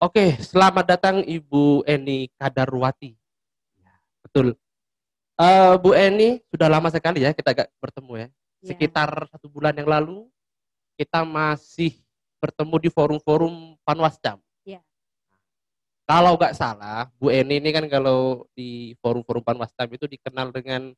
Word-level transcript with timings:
Oke, 0.00 0.32
selamat 0.40 0.96
datang 0.96 1.20
Ibu 1.20 1.84
Eni 1.84 2.32
Kadarwati. 2.40 3.12
Ya, 3.76 3.92
betul. 4.24 4.56
Uh, 5.36 5.76
Bu 5.76 5.92
Eni, 5.92 6.40
sudah 6.48 6.72
lama 6.72 6.88
sekali 6.88 7.20
ya 7.20 7.36
kita 7.36 7.52
gak 7.52 7.68
bertemu 7.76 8.12
ya. 8.16 8.28
ya. 8.64 8.68
Sekitar 8.72 9.28
satu 9.28 9.52
bulan 9.52 9.76
yang 9.76 9.84
lalu, 9.84 10.24
kita 10.96 11.20
masih 11.20 12.00
bertemu 12.40 12.80
di 12.80 12.88
forum-forum 12.88 13.76
Panwascam. 13.84 14.40
Ya. 14.64 14.80
Kalau 16.08 16.32
nggak 16.40 16.56
salah, 16.56 17.12
Bu 17.20 17.28
Eni 17.28 17.60
ini 17.60 17.68
kan 17.68 17.84
kalau 17.84 18.48
di 18.56 18.96
forum-forum 19.04 19.44
Panwascam 19.44 19.84
itu 19.92 20.08
dikenal 20.08 20.48
dengan 20.48 20.96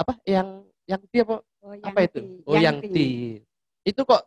apa? 0.00 0.16
Yang 0.24 0.64
yang 0.88 1.00
dia 1.12 1.22
apa? 1.28 1.36
Oh, 1.60 1.76
apa 1.76 2.00
itu? 2.08 2.20
Oh, 2.48 2.56
yang, 2.56 2.80
yang 2.80 3.44
Itu 3.84 4.00
kok 4.08 4.24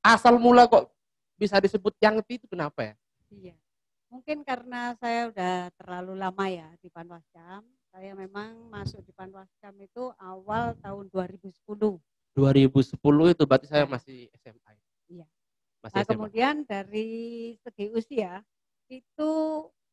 asal 0.00 0.40
mula 0.40 0.64
kok 0.64 0.93
bisa 1.34 1.58
disebut 1.58 1.94
yang 1.98 2.18
itu 2.24 2.46
kenapa 2.46 2.92
ya? 2.92 2.94
Iya. 3.30 3.56
Mungkin 4.10 4.46
karena 4.46 4.94
saya 5.02 5.30
udah 5.34 5.54
terlalu 5.74 6.14
lama 6.14 6.46
ya 6.46 6.70
di 6.78 6.86
Panwascam. 6.86 7.66
Saya 7.90 8.14
memang 8.14 8.70
masuk 8.70 9.02
di 9.02 9.10
Panwascam 9.14 9.74
itu 9.82 10.10
awal 10.22 10.78
tahun 10.78 11.10
2010. 11.10 11.50
2010 12.34 13.34
itu 13.34 13.42
berarti 13.46 13.66
saya 13.66 13.86
masih 13.86 14.30
SMA. 14.38 14.72
Iya. 15.10 15.26
Masih 15.82 15.96
nah, 15.98 16.04
SMA. 16.06 16.12
kemudian 16.14 16.54
dari 16.66 17.10
segi 17.62 17.90
usia 17.90 18.42
itu 18.90 19.30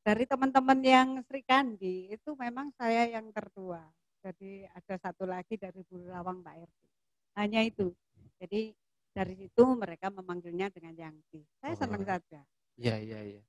dari 0.02 0.26
teman-teman 0.26 0.80
yang 0.82 1.10
Sri 1.26 1.46
Kandi 1.46 2.10
itu 2.14 2.34
memang 2.38 2.74
saya 2.78 3.06
yang 3.10 3.30
tertua. 3.30 3.82
Jadi 4.22 4.70
ada 4.70 4.96
satu 5.02 5.26
lagi 5.26 5.58
dari 5.58 5.82
Bulawang 5.86 6.46
Mbak 6.46 6.56
RT. 6.62 6.80
Hanya 7.42 7.62
itu. 7.66 7.90
Jadi 8.38 8.74
dari 9.12 9.36
situ 9.36 9.64
mereka 9.76 10.08
memanggilnya 10.08 10.72
dengan 10.72 10.96
Yangti. 10.96 11.44
Saya 11.60 11.76
oh. 11.76 11.80
senang 11.80 12.04
saja. 12.08 12.40
Iya, 12.80 12.96
iya, 13.00 13.20
iya. 13.24 13.42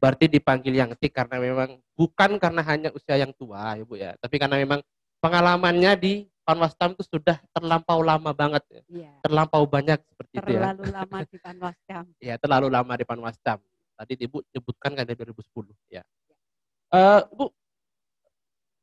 Berarti 0.00 0.30
dipanggil 0.30 0.72
Yangti 0.80 1.12
karena 1.12 1.36
memang 1.36 1.76
bukan 1.92 2.40
karena 2.40 2.62
hanya 2.64 2.88
usia 2.96 3.20
yang 3.20 3.36
tua 3.36 3.76
ya 3.76 3.84
Bu 3.84 4.00
ya, 4.00 4.16
tapi 4.16 4.40
karena 4.40 4.56
memang 4.56 4.80
pengalamannya 5.20 5.92
di 6.00 6.14
Panwascam 6.40 6.96
itu 6.96 7.04
sudah 7.04 7.36
terlampau 7.52 8.00
lama 8.00 8.32
banget 8.32 8.64
ya. 8.72 8.82
Iya. 8.88 9.12
Terlampau 9.22 9.62
banyak 9.68 10.00
seperti 10.02 10.34
terlalu 10.40 10.48
itu 10.48 10.56
ya. 10.56 10.60
Terlalu 10.60 10.84
lama 10.98 11.18
di 11.20 11.36
Panwascam. 11.38 12.04
Iya, 12.16 12.34
terlalu 12.40 12.66
lama 12.72 12.92
di 12.96 13.04
Panwascam. 13.04 13.58
Tadi 14.00 14.12
Ibu 14.24 14.38
sebutkan 14.48 14.96
kan 14.96 15.04
dari 15.04 15.14
2010 15.20 15.76
ya. 15.92 16.02
Uh, 16.90 17.22
Bu, 17.36 17.44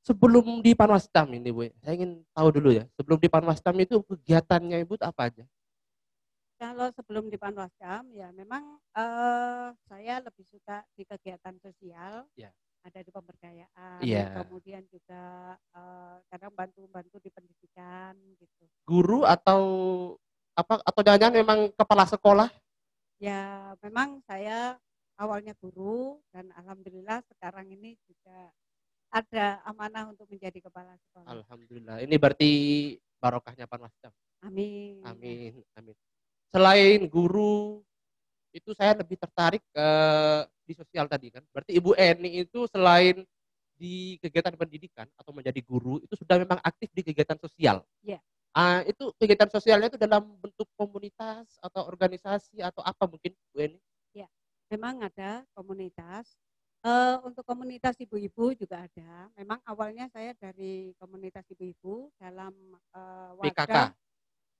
sebelum 0.06 0.62
di 0.62 0.72
Panwascam 0.78 1.28
ini 1.34 1.50
Bu, 1.50 1.66
saya 1.82 1.98
ingin 1.98 2.22
tahu 2.32 2.48
dulu 2.54 2.70
ya. 2.72 2.86
Sebelum 2.96 3.18
di 3.18 3.28
Panwascam 3.28 3.76
itu 3.82 4.06
kegiatannya 4.06 4.86
Ibu 4.86 5.02
apa 5.02 5.34
aja? 5.34 5.44
Kalau 6.58 6.90
sebelum 6.90 7.30
di 7.30 7.38
Panwascam 7.38 8.10
ya 8.18 8.34
memang 8.34 8.82
uh, 8.98 9.70
saya 9.86 10.18
lebih 10.26 10.42
suka 10.42 10.82
di 10.98 11.06
kegiatan 11.06 11.54
sosial. 11.62 12.26
Ya. 12.34 12.50
Ada 12.82 13.04
di 13.04 13.12
pemberdayaan, 13.12 14.00
ya. 14.00 14.32
kemudian 14.32 14.80
juga 14.88 15.54
uh, 15.76 16.24
kadang 16.32 16.56
bantu-bantu 16.56 17.20
di 17.20 17.28
pendidikan 17.28 18.16
gitu. 18.40 18.64
Guru 18.88 19.28
atau 19.28 19.60
apa 20.56 20.80
atau 20.80 21.02
jangan-jangan 21.04 21.36
memang 21.36 21.60
kepala 21.76 22.08
sekolah? 22.08 22.48
Ya, 23.20 23.76
memang 23.84 24.24
saya 24.24 24.80
awalnya 25.20 25.52
guru 25.60 26.24
dan 26.32 26.48
alhamdulillah 26.56 27.28
sekarang 27.28 27.68
ini 27.76 28.00
juga 28.08 28.56
ada 29.12 29.60
amanah 29.68 30.16
untuk 30.16 30.32
menjadi 30.32 30.72
kepala 30.72 30.96
sekolah. 31.12 31.28
Alhamdulillah. 31.28 32.00
Ini 32.08 32.16
berarti 32.16 32.52
barokahnya 33.20 33.68
Panwascam. 33.68 34.16
Amin. 34.48 35.04
Amin. 35.04 35.60
Amin 35.76 35.98
selain 36.52 37.06
guru 37.08 37.84
itu 38.56 38.74
saya 38.74 38.98
lebih 38.98 39.20
tertarik 39.20 39.62
ke 39.70 39.90
di 40.68 40.74
sosial 40.76 41.06
tadi 41.08 41.32
kan. 41.32 41.44
Berarti 41.54 41.72
Ibu 41.78 41.96
Eni 41.96 42.44
itu 42.44 42.68
selain 42.68 43.24
di 43.78 44.18
kegiatan 44.20 44.58
pendidikan 44.58 45.06
atau 45.16 45.32
menjadi 45.32 45.62
guru 45.62 46.02
itu 46.02 46.18
sudah 46.18 46.42
memang 46.42 46.58
aktif 46.66 46.90
di 46.92 47.06
kegiatan 47.06 47.38
sosial. 47.38 47.86
Iya. 48.02 48.20
Uh, 48.58 48.82
itu 48.90 49.14
kegiatan 49.22 49.54
sosialnya 49.54 49.94
itu 49.94 50.02
dalam 50.02 50.34
bentuk 50.42 50.66
komunitas 50.74 51.46
atau 51.62 51.86
organisasi 51.86 52.58
atau 52.66 52.82
apa 52.82 53.06
mungkin 53.06 53.38
Bu 53.54 53.62
Eni? 53.62 53.80
Iya, 54.18 54.28
memang 54.74 55.06
ada 55.06 55.46
komunitas. 55.54 56.36
Uh, 56.86 57.20
untuk 57.26 57.44
komunitas 57.44 57.98
ibu-ibu 58.02 58.54
juga 58.58 58.86
ada. 58.86 59.30
Memang 59.38 59.60
awalnya 59.66 60.08
saya 60.10 60.34
dari 60.38 60.94
komunitas 60.98 61.44
ibu-ibu 61.54 62.10
dalam 62.18 62.54
uh, 62.96 63.34
wadah 63.38 63.66
PKK. 63.66 63.78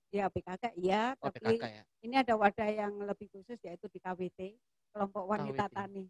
Ya 0.08 0.32
PKK 0.32 0.72
iya, 0.80 1.12
oh, 1.20 1.28
tapi 1.28 1.60
PKK, 1.60 1.64
ya. 1.68 1.82
ini 2.00 2.14
ada 2.16 2.32
wadah 2.32 2.68
yang 2.72 2.96
lebih 3.04 3.28
khusus 3.28 3.60
yaitu 3.60 3.92
di 3.92 4.00
KWT, 4.00 4.56
kelompok 4.96 5.24
wanita 5.28 5.68
KWT. 5.68 5.76
tani. 5.76 6.04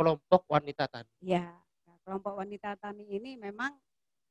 Kelompok 0.00 0.42
wanita 0.48 0.84
tani. 0.88 1.12
Ya, 1.20 1.52
nah, 1.84 1.96
kelompok 2.08 2.40
wanita 2.40 2.72
tani 2.80 3.04
ini 3.04 3.36
memang 3.36 3.76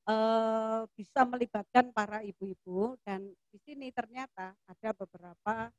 eh, 0.10 0.82
bisa 0.98 1.30
melibatkan 1.30 1.94
para 1.94 2.26
ibu-ibu 2.26 2.98
dan 3.06 3.30
di 3.54 3.58
sini 3.62 3.94
ternyata 3.94 4.58
ada 4.66 4.90
beberapa 4.98 5.70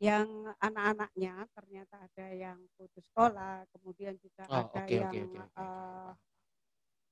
yang 0.00 0.48
anak-anaknya 0.56 1.44
ternyata 1.52 2.00
ada 2.00 2.26
yang 2.32 2.56
putus 2.80 3.04
sekolah, 3.12 3.68
kemudian 3.76 4.16
juga 4.16 4.48
oh, 4.48 4.64
ada 4.72 4.88
okay, 4.88 5.04
yang 5.04 5.12
okay, 5.12 5.22
okay, 5.28 5.40
okay. 5.44 5.60
Uh, 5.60 6.12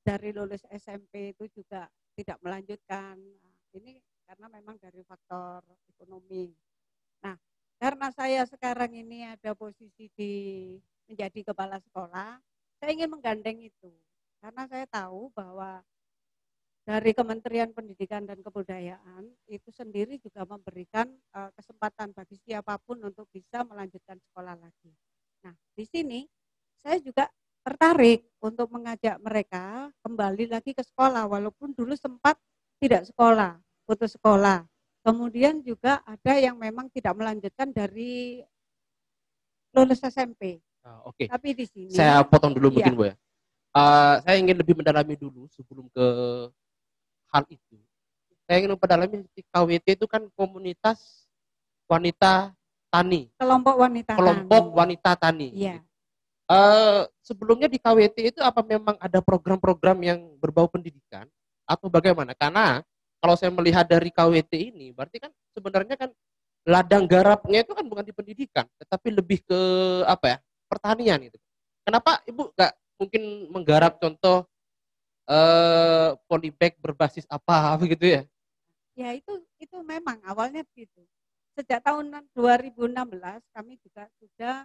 dari 0.00 0.32
lulus 0.32 0.64
SMP 0.72 1.36
itu 1.36 1.44
juga 1.52 1.84
tidak 2.16 2.40
melanjutkan. 2.40 3.20
Nah, 3.20 3.56
ini 3.76 4.00
karena 4.28 4.46
memang 4.52 4.76
dari 4.76 5.00
faktor 5.08 5.64
ekonomi. 5.88 6.52
Nah, 7.24 7.32
karena 7.80 8.12
saya 8.12 8.44
sekarang 8.44 8.92
ini 8.92 9.24
ada 9.24 9.56
posisi 9.56 10.12
di 10.12 10.32
menjadi 11.08 11.48
kepala 11.48 11.80
sekolah, 11.80 12.36
saya 12.76 12.90
ingin 12.92 13.08
menggandeng 13.08 13.56
itu. 13.64 13.88
Karena 14.44 14.68
saya 14.68 14.84
tahu 14.84 15.32
bahwa 15.32 15.80
dari 16.84 17.16
Kementerian 17.16 17.72
Pendidikan 17.72 18.28
dan 18.28 18.44
Kebudayaan 18.44 19.24
itu 19.48 19.68
sendiri 19.72 20.20
juga 20.20 20.44
memberikan 20.44 21.08
uh, 21.32 21.48
kesempatan 21.56 22.12
bagi 22.12 22.36
siapa 22.44 22.76
pun 22.84 23.00
untuk 23.00 23.24
bisa 23.32 23.64
melanjutkan 23.64 24.20
sekolah 24.28 24.56
lagi. 24.60 24.92
Nah, 25.44 25.56
di 25.72 25.84
sini 25.88 26.28
saya 26.84 27.00
juga 27.00 27.28
tertarik 27.64 28.24
untuk 28.40 28.72
mengajak 28.72 29.20
mereka 29.20 29.92
kembali 30.00 30.48
lagi 30.48 30.72
ke 30.72 30.84
sekolah 30.84 31.28
walaupun 31.28 31.76
dulu 31.76 31.92
sempat 31.92 32.40
tidak 32.80 33.04
sekolah 33.04 33.60
putus 33.88 34.12
sekolah. 34.20 34.68
Kemudian 35.00 35.64
juga 35.64 36.04
ada 36.04 36.36
yang 36.36 36.60
memang 36.60 36.92
tidak 36.92 37.16
melanjutkan 37.16 37.72
dari 37.72 38.44
lulus 39.72 40.04
SMP. 40.04 40.60
Uh, 40.84 41.08
Oke. 41.08 41.24
Okay. 41.24 41.26
Tapi 41.32 41.48
di 41.56 41.64
sini 41.64 41.96
saya 41.96 42.20
potong 42.20 42.52
dulu 42.52 42.76
mungkin 42.76 42.92
iya. 42.92 43.00
Bu 43.00 43.04
ya. 43.08 43.14
Uh, 43.72 44.14
saya 44.28 44.36
ingin 44.36 44.56
lebih 44.60 44.76
mendalami 44.76 45.16
dulu 45.16 45.48
sebelum 45.56 45.88
ke 45.88 46.06
hal 47.32 47.44
itu. 47.48 47.76
Saya 48.44 48.64
ingin 48.64 48.76
memperdalami 48.76 49.24
KWT 49.28 49.86
itu 49.96 50.06
kan 50.08 50.24
komunitas 50.36 51.28
wanita 51.88 52.52
tani. 52.92 53.32
Kelompok 53.36 53.76
wanita 53.76 54.12
Kelompok 54.16 54.62
tani. 54.68 54.76
wanita 54.76 55.10
tani. 55.16 55.48
Iya. 55.56 55.76
Uh, 56.48 57.04
sebelumnya 57.20 57.68
di 57.68 57.76
KWT 57.76 58.36
itu 58.36 58.40
apa 58.40 58.64
memang 58.64 58.96
ada 59.00 59.20
program-program 59.20 60.00
yang 60.00 60.20
berbau 60.40 60.64
pendidikan 60.64 61.28
atau 61.68 61.92
bagaimana? 61.92 62.32
Karena 62.32 62.80
kalau 63.18 63.34
saya 63.34 63.50
melihat 63.50 63.86
dari 63.86 64.10
KWT 64.14 64.52
ini, 64.74 64.94
berarti 64.94 65.18
kan 65.18 65.32
sebenarnya 65.54 65.98
kan 65.98 66.10
ladang 66.68 67.04
garapnya 67.08 67.64
itu 67.66 67.72
kan 67.74 67.86
bukan 67.86 68.04
di 68.06 68.14
pendidikan, 68.14 68.66
tetapi 68.78 69.08
lebih 69.14 69.42
ke 69.42 69.60
apa 70.06 70.36
ya 70.36 70.38
pertanian 70.70 71.20
itu. 71.26 71.38
Kenapa 71.82 72.20
ibu 72.28 72.52
nggak 72.54 72.72
mungkin 73.00 73.22
menggarap 73.50 73.96
contoh 73.96 74.44
eh, 75.26 76.10
polybag 76.28 76.76
berbasis 76.78 77.24
apa 77.26 77.74
begitu 77.82 78.06
ya? 78.06 78.22
Ya 78.98 79.14
itu 79.14 79.42
itu 79.58 79.76
memang 79.82 80.18
awalnya 80.26 80.62
begitu. 80.74 81.02
Sejak 81.58 81.82
tahun 81.82 82.14
2016 82.38 82.94
kami 83.50 83.74
juga 83.82 84.06
sudah 84.22 84.62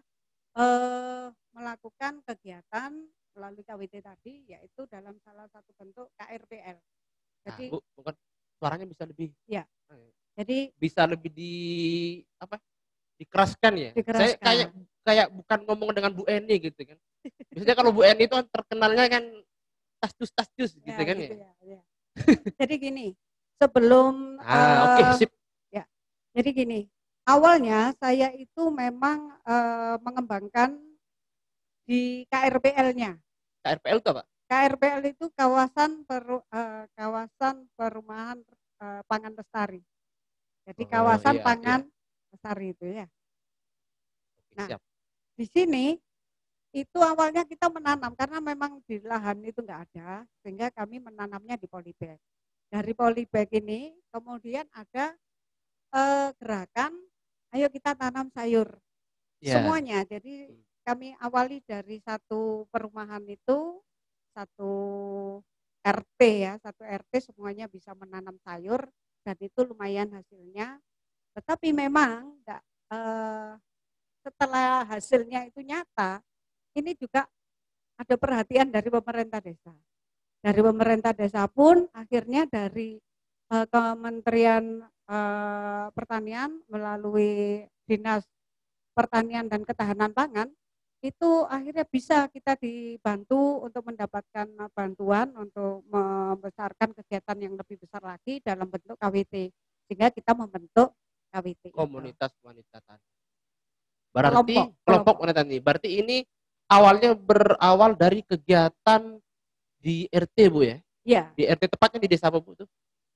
eh, 0.60 1.28
melakukan 1.54 2.22
kegiatan 2.28 2.92
melalui 3.34 3.66
KWT 3.66 3.96
tadi, 4.06 4.46
yaitu 4.46 4.86
dalam 4.90 5.18
salah 5.26 5.50
satu 5.50 5.74
bentuk 5.74 6.06
KRPL. 6.22 6.78
Jadi, 7.44 7.66
nah, 7.68 7.74
Bu, 7.76 7.80
bukan 7.98 8.16
suaranya 8.64 8.88
bisa 8.88 9.04
lebih 9.04 9.36
ya 9.44 9.68
jadi 10.34 10.74
bisa 10.82 11.06
lebih 11.06 11.30
di 11.30 11.54
apa 12.42 12.58
dikeraskan 13.22 13.74
ya? 13.78 13.92
Dikeraskan. 13.94 14.18
saya 14.18 14.34
kayak 14.42 14.68
kayak 15.06 15.28
bukan 15.30 15.60
ngomong 15.70 15.90
dengan 15.94 16.12
Bu 16.12 16.26
Eni 16.26 16.58
gitu 16.58 16.82
kan. 16.82 16.98
Biasanya 17.54 17.76
kalau 17.78 17.92
Bu 17.94 18.02
Eni 18.02 18.26
itu 18.26 18.34
kan 18.34 18.48
terkenalnya 18.50 19.06
kan 19.08 19.24
tastus 20.02 20.34
gitu 20.76 20.84
ya, 20.84 21.00
kan 21.00 21.16
gitu 21.16 21.36
ya, 21.40 21.50
ya. 21.64 21.82
jadi 22.60 22.76
gini 22.76 23.16
sebelum 23.56 24.36
ah, 24.44 24.52
uh, 24.52 24.76
oke 24.84 24.94
okay, 25.00 25.04
sip. 25.22 25.32
ya. 25.72 25.84
Jadi 26.34 26.50
gini 26.52 26.80
awalnya 27.24 27.94
saya 28.02 28.34
itu 28.36 28.68
memang 28.74 29.38
uh, 29.48 29.96
mengembangkan 30.04 30.76
di 31.88 32.28
KRPL-nya 32.28 33.16
KRPL 33.64 34.04
itu 34.04 34.10
apa 34.12 34.24
KRPL 34.48 35.02
itu 35.10 35.26
kawasan 35.34 36.04
per, 36.04 36.24
uh, 36.28 36.84
kawasan 36.94 37.68
perumahan 37.74 38.40
uh, 38.84 39.02
pangan 39.08 39.34
lestari. 39.34 39.82
Jadi 40.64 40.84
oh, 40.88 40.90
kawasan 40.90 41.36
iya, 41.40 41.44
pangan 41.44 41.82
iya. 41.84 42.30
lestari 42.32 42.66
itu 42.72 42.86
ya. 42.88 43.08
Nah, 44.54 44.68
Siap. 44.70 44.82
di 45.36 45.46
sini 45.50 45.86
itu 46.74 47.00
awalnya 47.02 47.46
kita 47.46 47.70
menanam 47.70 48.18
karena 48.18 48.42
memang 48.42 48.82
di 48.90 48.98
lahan 49.02 49.38
itu 49.46 49.62
enggak 49.62 49.86
ada 49.94 50.26
sehingga 50.42 50.74
kami 50.74 51.02
menanamnya 51.02 51.58
di 51.58 51.70
polybag. 51.70 52.18
Dari 52.70 52.92
polybag 52.98 53.50
ini 53.54 53.94
kemudian 54.10 54.66
ada 54.74 55.14
eh, 55.94 56.30
gerakan 56.42 56.98
ayo 57.54 57.70
kita 57.70 57.94
tanam 57.94 58.34
sayur 58.34 58.82
Ya. 59.44 59.60
semuanya. 59.60 60.08
Jadi 60.08 60.48
kami 60.88 61.12
awali 61.20 61.60
dari 61.68 62.00
satu 62.00 62.64
perumahan 62.72 63.24
itu 63.28 63.84
satu 64.34 64.74
RT 65.84 66.20
ya, 66.42 66.54
satu 66.58 66.82
RT 66.82 67.32
semuanya 67.32 67.70
bisa 67.70 67.94
menanam 67.94 68.36
sayur 68.42 68.82
dan 69.22 69.38
itu 69.40 69.62
lumayan 69.64 70.10
hasilnya. 70.12 70.82
Tetapi 71.38 71.70
memang 71.72 72.34
enggak 72.42 72.62
eh, 72.92 73.52
setelah 74.24 74.88
hasilnya 74.88 75.46
itu 75.48 75.62
nyata, 75.62 76.24
ini 76.74 76.96
juga 76.98 77.28
ada 78.00 78.16
perhatian 78.18 78.72
dari 78.74 78.90
pemerintah 78.90 79.40
desa. 79.44 79.74
Dari 80.44 80.60
pemerintah 80.60 81.14
desa 81.16 81.48
pun 81.48 81.88
akhirnya 81.94 82.50
dari 82.50 82.98
eh, 83.52 83.66
Kementerian 83.70 84.82
eh, 84.88 85.88
Pertanian 85.94 86.64
melalui 86.72 87.64
Dinas 87.84 88.24
Pertanian 88.96 89.50
dan 89.50 89.66
Ketahanan 89.68 90.14
Pangan 90.14 90.48
itu 91.04 91.32
akhirnya 91.52 91.84
bisa 91.84 92.32
kita 92.32 92.56
dibantu 92.56 93.60
untuk 93.60 93.84
mendapatkan 93.84 94.48
bantuan 94.72 95.36
untuk 95.36 95.84
membesarkan 95.92 96.96
kegiatan 96.96 97.38
yang 97.44 97.60
lebih 97.60 97.76
besar 97.76 98.00
lagi 98.00 98.40
dalam 98.40 98.72
bentuk 98.72 98.96
KWT 98.96 99.52
sehingga 99.84 100.08
kita 100.16 100.32
membentuk 100.32 100.96
KWT 101.28 101.64
itu. 101.70 101.76
komunitas 101.76 102.32
wanita 102.40 102.80
tani. 102.88 103.04
Berarti 104.16 104.56
Kelompok, 104.56 104.80
kelompok, 104.88 105.16
wanita 105.28 105.44
tani. 105.44 105.58
Berarti 105.60 105.90
ini 106.00 106.18
awalnya 106.72 107.12
berawal 107.12 108.00
dari 108.00 108.24
kegiatan 108.24 109.20
di 109.76 110.08
RT 110.08 110.38
Bu 110.48 110.64
ya. 110.64 110.78
Ya, 111.04 111.24
Di 111.36 111.44
RT 111.44 111.68
tepatnya 111.68 112.00
di 112.00 112.08
desa 112.08 112.32
apa 112.32 112.40
Bu 112.40 112.56
tuh? 112.56 112.70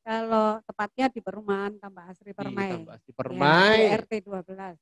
kalau 0.04 0.64
tepatnya 0.64 1.12
di 1.12 1.20
perumahan 1.20 1.76
Tambah 1.80 2.04
Asri 2.08 2.32
Di 2.32 2.36
Permai. 2.36 2.72
Tambak 2.80 2.96
Asri 3.00 3.12
Ya, 3.12 3.16
Permai. 3.16 3.76
di 3.76 3.88
RT 3.96 4.12
12. 4.24 4.76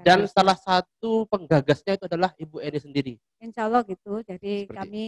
Dan 0.00 0.24
salah 0.26 0.56
satu 0.56 1.26
penggagasnya 1.26 1.98
itu 1.98 2.04
adalah 2.08 2.30
Ibu 2.34 2.56
Eni 2.58 2.78
sendiri. 2.78 3.14
insya 3.38 3.66
Allah 3.68 3.84
gitu. 3.84 4.22
Jadi 4.22 4.64
Seperti 4.64 4.76
kami 4.78 5.06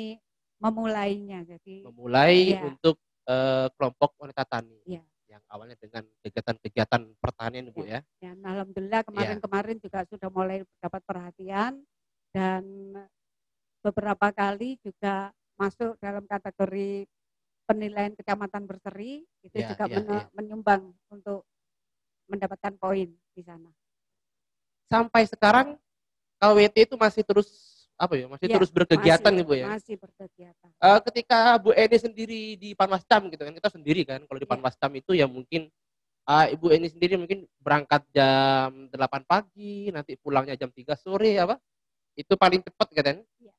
memulainya. 0.58 1.44
Jadi 1.44 1.86
Memulai 1.86 2.56
Iya. 2.56 2.66
untuk 2.66 2.96
eh, 3.22 3.66
kelompok 3.78 4.18
wanita 4.18 4.42
tani. 4.42 4.82
Iya. 4.84 5.00
Yang 5.30 5.42
awalnya 5.48 5.76
dengan 5.80 6.02
kegiatan-kegiatan 6.20 7.02
pertanian 7.16 7.70
Bu 7.70 7.86
ya. 7.86 8.02
dan 8.20 8.36
alhamdulillah 8.42 9.00
kemarin-kemarin 9.06 9.78
juga 9.80 10.04
sudah 10.04 10.28
mulai 10.28 10.60
dapat 10.76 11.00
perhatian 11.06 11.80
dan 12.34 12.62
beberapa 13.80 14.28
kali 14.28 14.76
juga 14.82 15.32
masuk 15.56 15.96
dalam 15.98 16.26
kategori 16.28 17.06
penilaian 17.64 18.12
kecamatan 18.12 18.66
berseri 18.66 19.22
itu 19.40 19.56
Iya, 19.56 19.72
juga 19.72 19.84
iya, 19.88 19.94
men- 19.96 20.10
iya. 20.10 20.22
menyumbang 20.34 20.82
untuk 21.08 21.46
mendapatkan 22.28 22.74
poin 22.76 23.08
di 23.32 23.42
sana. 23.42 23.70
Sampai 24.92 25.24
sekarang 25.24 25.80
KWT 26.36 26.76
itu 26.92 26.94
masih 27.00 27.24
terus 27.24 27.48
apa 27.96 28.12
ya? 28.18 28.26
Masih 28.28 28.44
Iya, 28.50 28.56
terus 28.60 28.70
berkegiatan 28.74 29.32
masih, 29.32 29.40
nih 29.40 29.44
Bu 29.48 29.54
ya. 29.56 29.66
Masih 29.72 29.94
berkegiatan. 29.96 30.68
Eh, 30.68 31.00
ketika 31.08 31.38
Bu 31.56 31.70
Eni 31.72 31.96
sendiri 31.96 32.60
di 32.60 32.76
Panwascam 32.76 33.32
gitu 33.32 33.40
kan 33.40 33.54
kita 33.56 33.70
sendiri 33.72 34.02
kan 34.04 34.20
kalau 34.28 34.36
di 34.36 34.44
Iya. 34.44 34.52
Panwascam 34.52 34.92
itu 34.92 35.12
ya 35.16 35.24
mungkin 35.24 35.72
eh, 36.28 36.46
Ibu 36.54 36.66
Eni 36.76 36.92
sendiri 36.92 37.16
mungkin 37.16 37.48
berangkat 37.62 38.04
jam 38.12 38.90
8 38.92 39.24
pagi 39.24 39.88
nanti 39.94 40.14
pulangnya 40.20 40.54
jam 40.60 40.68
3 40.68 40.94
sore 40.98 41.34
apa 41.40 41.56
itu 42.14 42.34
paling 42.36 42.60
cepat 42.60 42.88
kan 42.92 43.16
Iya. 43.40 43.52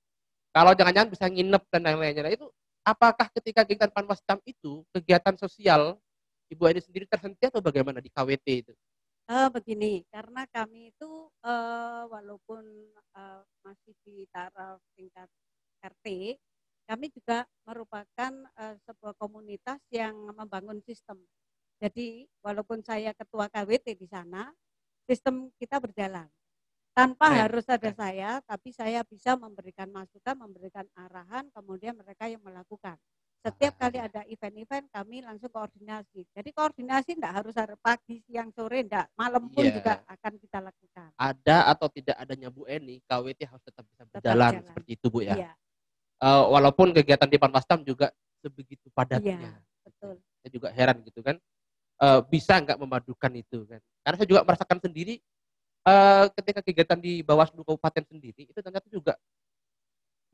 kalau 0.54 0.72
jangan-jangan 0.78 1.10
bisa 1.10 1.26
nginep 1.28 1.64
dan 1.74 1.82
lain-lainnya 1.84 2.24
nah, 2.24 2.32
itu 2.32 2.46
apakah 2.86 3.28
ketika 3.36 3.66
kegiatan 3.66 3.90
Panwascam 3.92 4.38
itu 4.46 4.84
kegiatan 4.94 5.36
sosial 5.40 5.98
Ibu 6.52 6.68
Eni 6.70 6.80
sendiri 6.84 7.08
terhenti 7.10 7.48
atau 7.50 7.64
bagaimana 7.64 7.98
di 8.04 8.12
KWT 8.12 8.48
itu 8.68 8.74
Eh, 9.32 9.48
begini, 9.56 10.04
karena 10.12 10.44
kami 10.52 10.92
itu 10.92 11.32
eh, 11.48 12.04
walaupun 12.12 12.64
eh, 13.16 13.42
masih 13.64 13.96
di 14.04 14.28
taraf 14.28 14.84
tingkat 15.00 15.32
RT, 15.80 16.36
kami 16.84 17.08
juga 17.16 17.48
merupakan 17.64 18.34
eh, 18.60 18.76
sebuah 18.84 19.16
komunitas 19.16 19.80
yang 19.96 20.12
membangun 20.36 20.84
sistem. 20.84 21.24
Jadi 21.80 22.28
walaupun 22.44 22.84
saya 22.84 23.16
ketua 23.16 23.48
KWT 23.48 23.96
di 23.96 24.08
sana, 24.12 24.52
sistem 25.08 25.52
kita 25.56 25.80
berjalan. 25.80 26.28
Tanpa 26.94 27.32
Keren, 27.32 27.42
harus 27.48 27.66
ada 27.72 27.92
saya, 27.96 28.32
tapi 28.44 28.70
saya 28.76 29.02
bisa 29.08 29.40
memberikan 29.40 29.88
masukan, 29.90 30.36
memberikan 30.38 30.86
arahan, 31.00 31.48
kemudian 31.56 31.96
mereka 31.96 32.28
yang 32.28 32.44
melakukan. 32.44 33.00
Setiap 33.44 33.76
kali 33.76 34.00
ada 34.00 34.24
event-event 34.24 34.88
kami 34.88 35.20
langsung 35.20 35.52
koordinasi. 35.52 36.24
Jadi 36.32 36.50
koordinasi 36.56 37.20
enggak 37.20 37.44
harus 37.44 37.52
hari 37.60 37.76
pagi, 37.84 38.24
siang, 38.24 38.56
sore, 38.56 38.88
enggak. 38.88 39.12
Malam 39.20 39.52
pun 39.52 39.68
Iya. 39.68 39.84
juga 39.84 39.94
akan 40.08 40.34
kita 40.40 40.58
lakukan. 40.64 41.10
ada 41.20 41.58
atau 41.68 41.88
tidak 41.92 42.16
adanya 42.16 42.48
Bu 42.48 42.64
Eni 42.66 43.04
KWT 43.04 43.44
harus 43.44 43.60
tetap 43.68 43.84
bisa 43.92 44.08
Tetap 44.08 44.24
berjalan 44.24 44.52
jalan. 44.56 44.68
seperti 44.72 44.90
itu 44.96 45.08
Bu 45.12 45.20
ya 45.22 45.36
Iya, 45.36 45.52
Eh, 46.24 46.44
walaupun 46.48 46.96
kegiatan 46.96 47.28
di 47.28 47.36
Panwascam 47.36 47.84
juga 47.84 48.08
sebegitu 48.40 48.88
padatnya 48.96 49.36
iya, 49.44 49.54
betul. 49.84 50.16
saya 50.40 50.50
juga 50.50 50.68
heran 50.72 51.04
gitu 51.04 51.20
kan 51.20 51.36
Eh, 52.00 52.20
bisa 52.32 52.56
nggak 52.58 52.80
memadukan 52.80 53.32
itu 53.36 53.68
kan 53.68 53.80
karena 54.02 54.16
saya 54.18 54.30
juga 54.32 54.42
merasakan 54.48 54.80
sendiri 54.80 55.20
eh, 55.84 56.26
ketika 56.40 56.60
kegiatan 56.64 57.00
di 57.00 57.20
Bawaslu 57.22 57.60
Kabupaten 57.68 58.04
sendiri 58.08 58.48
itu 58.48 58.60
ternyata 58.64 58.88
juga 58.88 59.14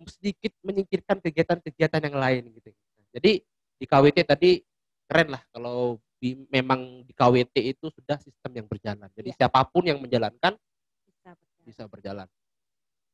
sedikit 0.06 0.54
menyingkirkan 0.62 1.18
kegiatan-kegiatan 1.20 2.02
yang 2.06 2.16
lain 2.16 2.44
gitu 2.54 2.70
jadi 3.12 3.42
di 3.80 3.86
KWT 3.86 4.18
tadi 4.24 4.60
keren 5.06 5.34
lah 5.34 5.42
kalau 5.50 5.98
di- 6.16 6.46
memang 6.52 7.02
di 7.04 7.14
KWT 7.16 7.56
itu 7.64 7.88
sudah 7.90 8.20
sistem 8.20 8.52
yang 8.54 8.68
berjalan 8.68 9.08
jadi 9.16 9.30
Iya. 9.32 9.38
siapa 9.46 9.64
pun 9.66 9.88
yang 9.88 9.98
menjalankan 9.98 10.54
Bisa 11.08 11.32
berjalan. 11.34 11.64
bisa 11.66 11.84
berjalan 11.88 12.28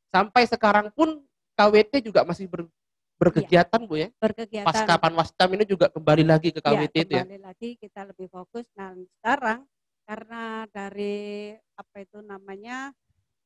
sampai 0.10 0.44
sekarang 0.46 0.88
pun 0.92 1.22
KWT 1.54 2.04
juga 2.04 2.24
masih 2.24 2.48
ber- 2.48 2.72
berkegiatan 3.16 3.80
bu 3.80 3.96
ya 3.96 4.10
Berkegiatan. 4.20 4.68
pasca 4.68 5.00
Panwascam 5.00 5.48
ini 5.56 5.64
juga 5.64 5.88
kembali 5.88 6.24
lagi 6.28 6.52
ke 6.52 6.60
Ya, 6.60 6.68
KWT 6.68 6.96
itu 7.00 7.14
ya 7.16 7.24
kembali 7.24 7.40
lagi 7.40 7.70
kita 7.80 8.02
lebih 8.12 8.28
fokus. 8.28 8.68
Nah, 8.76 8.92
sekarang 9.20 9.64
karena 10.04 10.68
dari 10.68 11.56
apa 11.74 11.96
itu 12.04 12.20
namanya 12.20 12.92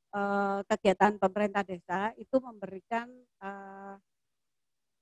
eh, 0.09 0.59
kegiatan 0.65 1.21
pemerintah 1.21 1.61
desa 1.61 2.17
itu 2.17 2.33
memberikan 2.41 3.05
eh, 3.39 3.93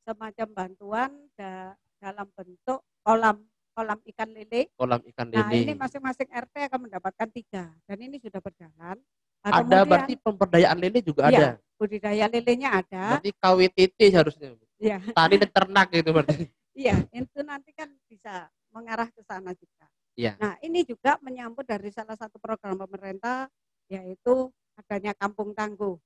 semacam 0.08 0.48
bantuan 0.56 1.12
da- 1.36 1.76
dalam 2.00 2.28
bentuk 2.32 2.80
kolam 3.04 3.44
kolam 3.76 4.00
ikan 4.10 4.30
lele. 4.32 4.72
kolam 4.74 5.04
ikan 5.06 5.28
Nah, 5.30 5.52
lele. 5.52 5.68
ini 5.68 5.74
masing-masing 5.76 6.32
RT 6.32 6.56
akan 6.66 6.80
mendapatkan 6.88 7.28
tiga 7.30 7.70
dan 7.84 7.98
ini 8.00 8.18
sudah 8.18 8.40
berjalan. 8.40 8.98
Nah, 9.38 9.52
ada 9.52 9.62
kemudian 9.62 9.86
berarti 9.86 10.14
pemberdayaan 10.18 10.78
lele 10.80 11.00
juga 11.04 11.28
Iya. 11.28 11.38
ada. 11.38 11.50
budidaya 11.78 12.26
lelenya 12.26 12.70
ada. 12.74 13.22
Berarti 13.22 13.32
KWTT 13.38 14.00
harusnya. 14.10 14.50
Iya. 14.82 14.98
Tani 15.14 15.36
dan 15.38 15.52
ternak 15.52 15.88
gitu 15.92 16.10
berarti. 16.10 16.34
Iya, 16.78 16.94
itu 17.10 17.42
nanti 17.42 17.74
kan 17.74 17.90
bisa 18.06 18.50
mengarah 18.70 19.10
ke 19.10 19.22
sana 19.22 19.50
juga. 19.54 19.86
Iya. 20.14 20.38
Nah, 20.38 20.58
ini 20.62 20.82
juga 20.82 21.18
menyambut 21.22 21.66
dari 21.66 21.90
salah 21.90 22.14
satu 22.14 22.38
program 22.38 22.78
pemerintah 22.78 23.46
yaitu 23.88 24.50
adanya 24.74 25.14
Kampung 25.14 25.54
Tangguh. 25.54 25.98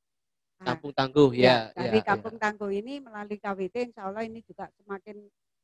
Nah, 0.61 0.77
Kampung 0.77 0.93
Tangguh 0.93 1.29
ya. 1.33 1.73
ya, 1.73 1.73
dari 1.73 1.99
ya, 1.99 2.05
Kampung 2.05 2.37
Tangguh 2.37 2.69
ini 2.69 3.01
melalui 3.01 3.41
KWT 3.41 3.75
insya 3.89 4.05
Allah 4.05 4.21
ini 4.21 4.45
juga 4.45 4.69
semakin 4.77 5.17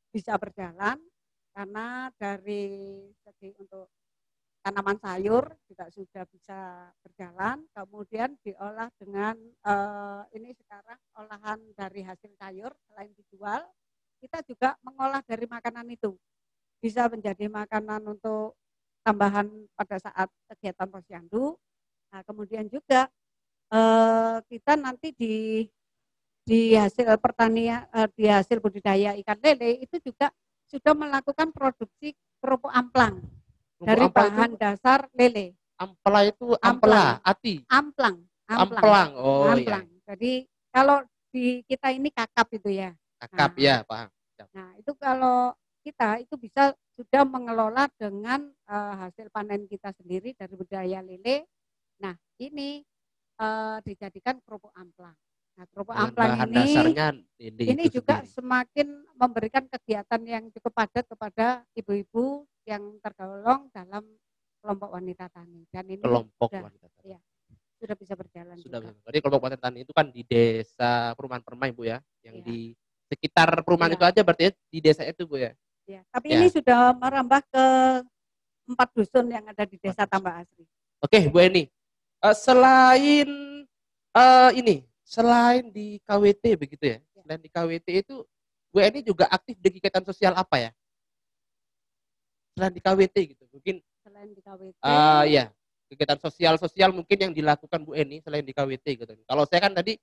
bisa 0.09 0.33
berjalan 0.41 0.97
karena 1.53 2.09
dari 2.17 2.65
segi 3.21 3.53
untuk 3.61 3.93
tanaman 4.65 4.97
sayur 4.99 5.47
juga 5.69 5.85
sudah 5.93 6.25
bisa 6.27 6.89
berjalan, 7.05 7.63
kemudian 7.71 8.35
diolah 8.41 8.89
dengan 8.97 9.37
eh, 9.63 10.21
ini 10.33 10.51
sekarang 10.57 10.99
olahan 11.13 11.59
dari 11.77 12.01
hasil 12.01 12.33
sayur 12.35 12.73
selain 12.89 13.13
dijual, 13.13 13.61
kita 14.17 14.41
juga 14.49 14.73
mengolah 14.81 15.21
dari 15.23 15.45
makanan 15.45 15.87
itu 15.93 16.17
bisa 16.81 17.05
menjadi 17.09 17.47
makanan 17.47 18.01
untuk 18.17 18.57
tambahan 19.05 19.47
pada 19.77 19.97
saat 20.01 20.29
kegiatan 20.51 20.89
posyandu. 20.89 21.55
Nah, 22.11 22.21
kemudian 22.25 22.67
juga 22.67 23.07
eh, 23.69 24.35
kita 24.47 24.73
nanti 24.75 25.11
di 25.13 25.33
di 26.47 26.71
hasil 26.73 27.11
pertanian 27.19 27.83
eh, 27.91 28.07
di 28.15 28.25
hasil 28.27 28.63
budidaya 28.63 29.13
ikan 29.19 29.35
lele 29.43 29.83
itu 29.83 29.99
juga 29.99 30.31
sudah 30.67 30.95
melakukan 30.95 31.51
produksi 31.51 32.15
kerupuk 32.39 32.71
amplang 32.71 33.19
Kerupuk 33.19 33.87
dari 33.87 34.01
amplang 34.07 34.15
bahan 34.31 34.51
itu, 34.51 34.59
dasar 34.59 34.99
lele. 35.13 35.47
ampela 35.77 36.21
itu 36.25 36.47
Amplang. 36.57 37.21
ati, 37.21 37.55
Amplang, 37.69 38.17
amplang. 38.49 38.81
amplang. 38.81 39.09
Oh 39.15 39.45
amplang. 39.45 39.85
Jadi 40.07 40.33
kalau 40.73 41.03
di 41.29 41.61
kita 41.67 41.93
ini 41.93 42.09
kakap 42.09 42.47
itu 42.55 42.71
ya. 42.73 42.89
Kakap 43.21 43.53
Nah. 43.53 43.61
ya, 43.61 43.75
paham. 43.85 44.09
Nah, 44.53 44.69
itu 44.77 44.91
kalau 44.97 45.53
kita 45.85 46.17
itu 46.21 46.33
bisa 46.37 46.73
sudah 46.97 47.21
mengelola 47.25 47.85
dengan 47.97 48.49
eh, 48.49 48.93
hasil 49.05 49.29
panen 49.29 49.69
kita 49.69 49.93
sendiri 49.93 50.33
dari 50.33 50.53
budaya 50.57 50.99
lele. 51.05 51.45
Nah, 52.01 52.17
ini 52.41 52.81
eh, 53.37 53.77
dijadikan 53.85 54.41
kerupuk 54.41 54.73
amplang. 54.73 55.15
Nah, 55.57 55.65
kerupuk 55.73 55.93
amplang 55.93 56.37
bahan 56.37 56.49
ini 56.49 56.55
dasarnya 56.55 57.07
ini, 57.41 57.63
ini 57.65 57.83
juga 57.89 58.21
sendiri. 58.21 58.33
semakin 58.33 58.87
memberikan 59.17 59.63
kegiatan 59.65 60.21
yang 60.21 60.43
cukup 60.53 60.69
padat 60.73 61.05
kepada 61.09 61.65
ibu-ibu 61.73 62.45
yang 62.69 62.83
tergolong 63.01 63.65
dalam 63.73 64.05
kelompok 64.61 64.89
wanita 64.93 65.25
tani 65.33 65.65
dan 65.73 65.85
ini 65.87 66.01
kelompok 66.01 66.49
sudah, 66.49 66.61
wanita 66.65 66.85
tani. 66.93 67.05
iya. 67.09 67.19
sudah 67.77 67.95
bisa 67.97 68.13
berjalan 68.17 68.57
Sudah 68.57 68.79
juga. 68.81 68.93
Jadi 69.05 69.17
kelompok 69.21 69.43
wanita 69.49 69.61
tani 69.65 69.77
itu 69.85 69.93
kan 69.93 70.05
di 70.09 70.21
desa 70.25 71.13
perumahan 71.13 71.41
permai 71.45 71.69
Bu 71.73 71.85
ya, 71.85 72.01
yang 72.21 72.41
Iya. 72.41 72.45
di 72.45 72.57
sekitar 73.07 73.49
perumahan 73.61 73.93
Iya. 73.93 73.97
itu 73.97 74.05
aja 74.09 74.21
berarti 74.25 74.43
ya, 74.45 74.51
di 74.69 74.79
desa 74.81 75.01
itu 75.05 75.23
Bu 75.25 75.37
ya. 75.37 75.53
Ya, 75.87 76.01
tapi 76.09 76.33
Ya. 76.33 76.41
ini 76.41 76.49
sudah 76.51 76.91
merambah 76.93 77.41
ke 77.47 77.65
empat 78.67 78.89
dusun 78.93 79.25
yang 79.31 79.45
ada 79.47 79.63
di 79.63 79.77
desa. 79.79 80.03
Tambah 80.03 80.43
Asri. 80.43 80.65
Oke, 80.99 81.29
Bu 81.31 81.39
Eni. 81.39 81.69
Eh, 82.17 82.35
selain 82.37 83.29
eh, 84.17 84.51
ini, 84.57 84.81
selain 85.05 85.69
di 85.69 86.01
KWT 86.01 86.43
begitu 86.57 86.85
ya. 86.89 86.97
Ya. 86.97 87.21
Selain 87.21 87.41
di 87.41 87.49
KWT 87.53 87.87
itu 88.01 88.15
Bu 88.73 88.81
Eni 88.81 89.05
juga 89.05 89.29
aktif 89.29 89.55
di 89.61 89.77
kegiatan 89.77 90.01
sosial 90.01 90.33
apa 90.33 90.57
ya? 90.57 90.71
Selain 92.57 92.73
di 92.73 92.81
KWT 92.81 93.15
gitu. 93.37 93.43
Mungkin 93.53 93.79
Selain 94.01 94.29
di 94.33 94.41
KWT, 94.41 94.81
eh 94.81 95.23
ya, 95.29 95.45
kegiatan 95.91 96.19
sosial-sosial 96.19 96.89
mungkin 96.95 97.17
yang 97.17 97.33
dilakukan 97.35 97.85
Bu 97.85 97.93
Eni 97.93 98.23
selain 98.25 98.43
di 98.43 98.55
KWT 98.55 98.85
gitu. 98.97 99.13
Kalau 99.27 99.43
saya 99.45 99.61
kan 99.69 99.73
tadi 99.77 99.99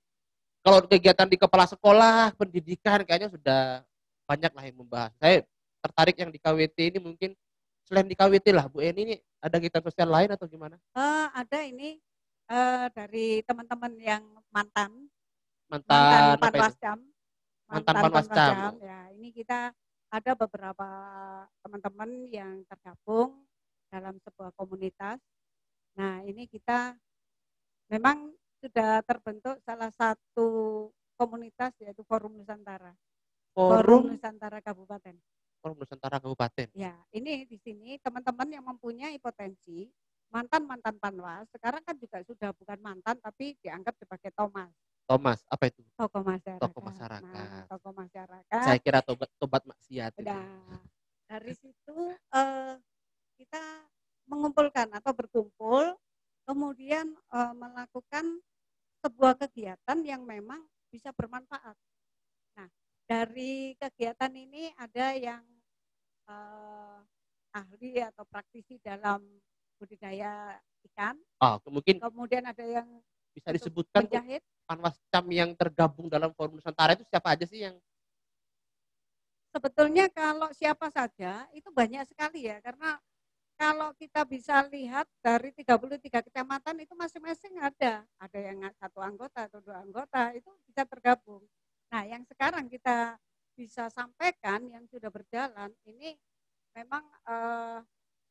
kalau 0.65 0.81
kegiatan 0.81 1.29
di 1.29 1.37
kepala 1.37 1.69
sekolah, 1.69 2.33
pendidikan 2.33 3.05
kayaknya 3.05 3.29
sudah 3.29 3.85
banyak 4.25 4.49
lah 4.49 4.63
yang 4.65 4.77
membahas. 4.81 5.13
Saya 5.21 5.45
tertarik 5.85 6.17
yang 6.17 6.33
di 6.33 6.39
KWT 6.41 6.77
ini 6.95 6.99
mungkin 7.03 7.37
selain 7.85 8.09
di 8.09 8.17
KWT 8.17 8.47
lah 8.51 8.65
Bu 8.67 8.81
Eni 8.81 9.01
ini 9.05 9.15
ada 9.39 9.55
kegiatan 9.61 9.85
sosial 9.85 10.09
lain 10.09 10.29
atau 10.33 10.49
gimana? 10.49 10.75
eh, 10.97 11.27
ada 11.31 11.59
ini 11.61 12.01
eh, 12.49 12.85
dari 12.91 13.41
teman-teman 13.45 13.93
yang 14.01 14.23
mantan, 14.49 15.09
Mantan, 15.65 15.97
mantan 15.97 16.37
panwascam, 16.41 16.99
Mantan 17.65 17.95
panwascam. 17.97 18.71
Ya, 18.81 18.99
ini 19.17 19.33
kita 19.33 19.73
ada 20.13 20.31
beberapa 20.37 20.89
teman-teman 21.65 22.09
yang 22.29 22.61
tergabung 22.69 23.43
dalam 23.89 24.15
sebuah 24.21 24.53
komunitas. 24.53 25.17
Nah, 25.97 26.21
ini 26.27 26.45
kita 26.45 26.93
memang 27.89 28.33
sudah 28.61 29.01
terbentuk 29.05 29.57
salah 29.65 29.89
satu 29.93 30.89
komunitas 31.17 31.73
yaitu 31.81 32.05
Forum 32.05 32.37
Nusantara. 32.37 32.93
Forum 33.55 34.13
Nusantara 34.13 34.59
Kabupaten. 34.61 35.15
Forum 35.65 35.81
Nusantara 35.81 36.21
Kabupaten. 36.21 36.69
Ya, 36.77 36.93
ini 37.09 37.49
di 37.49 37.57
sini 37.57 37.97
teman-teman 37.97 38.45
yang 38.53 38.61
mempunyai 38.69 39.17
potensi 39.17 39.89
mantan-mantan 40.29 40.93
panwas, 41.01 41.49
sekarang 41.49 41.81
kan 41.81 41.97
juga 41.97 42.21
sudah 42.21 42.53
bukan 42.53 42.77
mantan 42.85 43.17
tapi 43.17 43.57
dianggap 43.65 43.97
sebagai 43.97 44.29
Thomas, 44.37 44.69
Thomas, 45.09 45.41
apa 45.49 45.73
itu? 45.73 45.81
tokoh 45.97 46.21
masyarakat. 46.21 46.61
Tokoh 46.61 46.81
masyarakat. 46.85 47.25
Nah, 47.49 47.65
tokoh 47.65 47.93
masyarakat. 47.97 48.61
Saya 48.61 48.77
kira 48.77 49.01
tobat 49.01 49.29
tobat 49.41 49.65
maksiat. 49.65 50.21
Nah, 50.21 50.77
dari 51.25 51.53
situ 51.57 51.97
eh, 52.13 52.73
kita 53.41 53.61
mengumpulkan 54.29 54.93
atau 54.93 55.17
berkumpul, 55.17 55.97
kemudian 56.45 57.09
eh, 57.09 57.53
melakukan 57.57 58.37
sebuah 59.01 59.33
kegiatan 59.41 59.97
yang 60.05 60.21
memang 60.29 60.61
bisa 60.93 61.09
bermanfaat. 61.09 61.73
Nah, 62.53 62.69
dari 63.09 63.73
kegiatan 63.81 64.29
ini 64.29 64.69
ada 64.77 65.17
yang 65.17 65.54
eh, 66.29 66.97
ahli 67.55 67.91
atau 68.03 68.23
praktisi 68.27 68.77
dalam 68.83 69.23
budidaya 69.79 70.55
ikan, 70.91 71.15
Oh, 71.43 71.59
mungkin 71.71 71.99
kemudian 71.99 72.43
ada 72.47 72.63
yang 72.63 72.87
bisa 73.35 73.51
disebutkan 73.51 74.07
Bu, 74.07 74.15
menjahit. 74.15 74.41
panwascam 74.63 75.25
yang 75.31 75.51
tergabung 75.55 76.07
dalam 76.07 76.31
Forum 76.31 76.55
Nusantara 76.59 76.95
itu 76.95 77.03
siapa 77.07 77.35
aja 77.35 77.43
sih 77.43 77.63
yang 77.67 77.75
Sebetulnya 79.55 80.11
kalau 80.11 80.51
siapa 80.51 80.91
saja 80.91 81.47
itu 81.55 81.71
banyak 81.71 82.03
sekali 82.11 82.43
ya 82.43 82.59
karena 82.59 82.99
kalau 83.55 83.95
kita 83.95 84.27
bisa 84.27 84.67
lihat 84.67 85.07
dari 85.23 85.55
33 85.55 86.27
kecamatan 86.27 86.75
itu 86.83 86.91
masing-masing 86.91 87.55
ada. 87.63 88.03
Ada 88.19 88.39
yang 88.51 88.59
satu 88.75 88.99
anggota 88.99 89.47
atau 89.47 89.63
dua 89.63 89.79
anggota 89.79 90.35
itu 90.35 90.51
bisa 90.67 90.83
tergabung. 90.83 91.39
Nah, 91.87 92.03
yang 92.03 92.27
sekarang 92.27 92.67
kita 92.67 93.15
bisa 93.55 93.87
sampaikan 93.89 94.67
yang 94.67 94.83
sudah 94.91 95.07
berjalan 95.09 95.71
ini 95.87 96.13
memang 96.75 97.03
eh, 97.25 97.79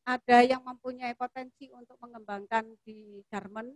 ada 0.05 0.37
yang 0.45 0.61
mempunyai 0.61 1.17
potensi 1.17 1.67
untuk 1.73 1.97
mengembangkan 1.97 2.77
di 2.85 3.25
Garmen. 3.25 3.73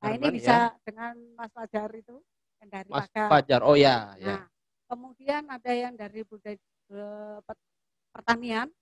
Nah, 0.00 0.10
ini 0.16 0.24
Garmen, 0.32 0.36
bisa 0.40 0.56
dengan 0.80 1.14
Mas 1.36 1.52
Fajar 1.52 1.92
itu 1.92 2.16
yang 2.64 2.68
dari 2.72 2.88
Mas 2.88 3.04
Pagar. 3.12 3.28
Fajar? 3.36 3.60
Oh 3.60 3.76
ya, 3.76 4.16
ya. 4.16 4.40
Nah, 4.40 4.42
kemudian 4.88 5.44
ada 5.52 5.72
yang 5.76 5.92
dari 5.92 6.24
budaya 6.24 6.56
eh, 6.56 7.38
pet- 7.44 7.68
pertanian 8.16 8.72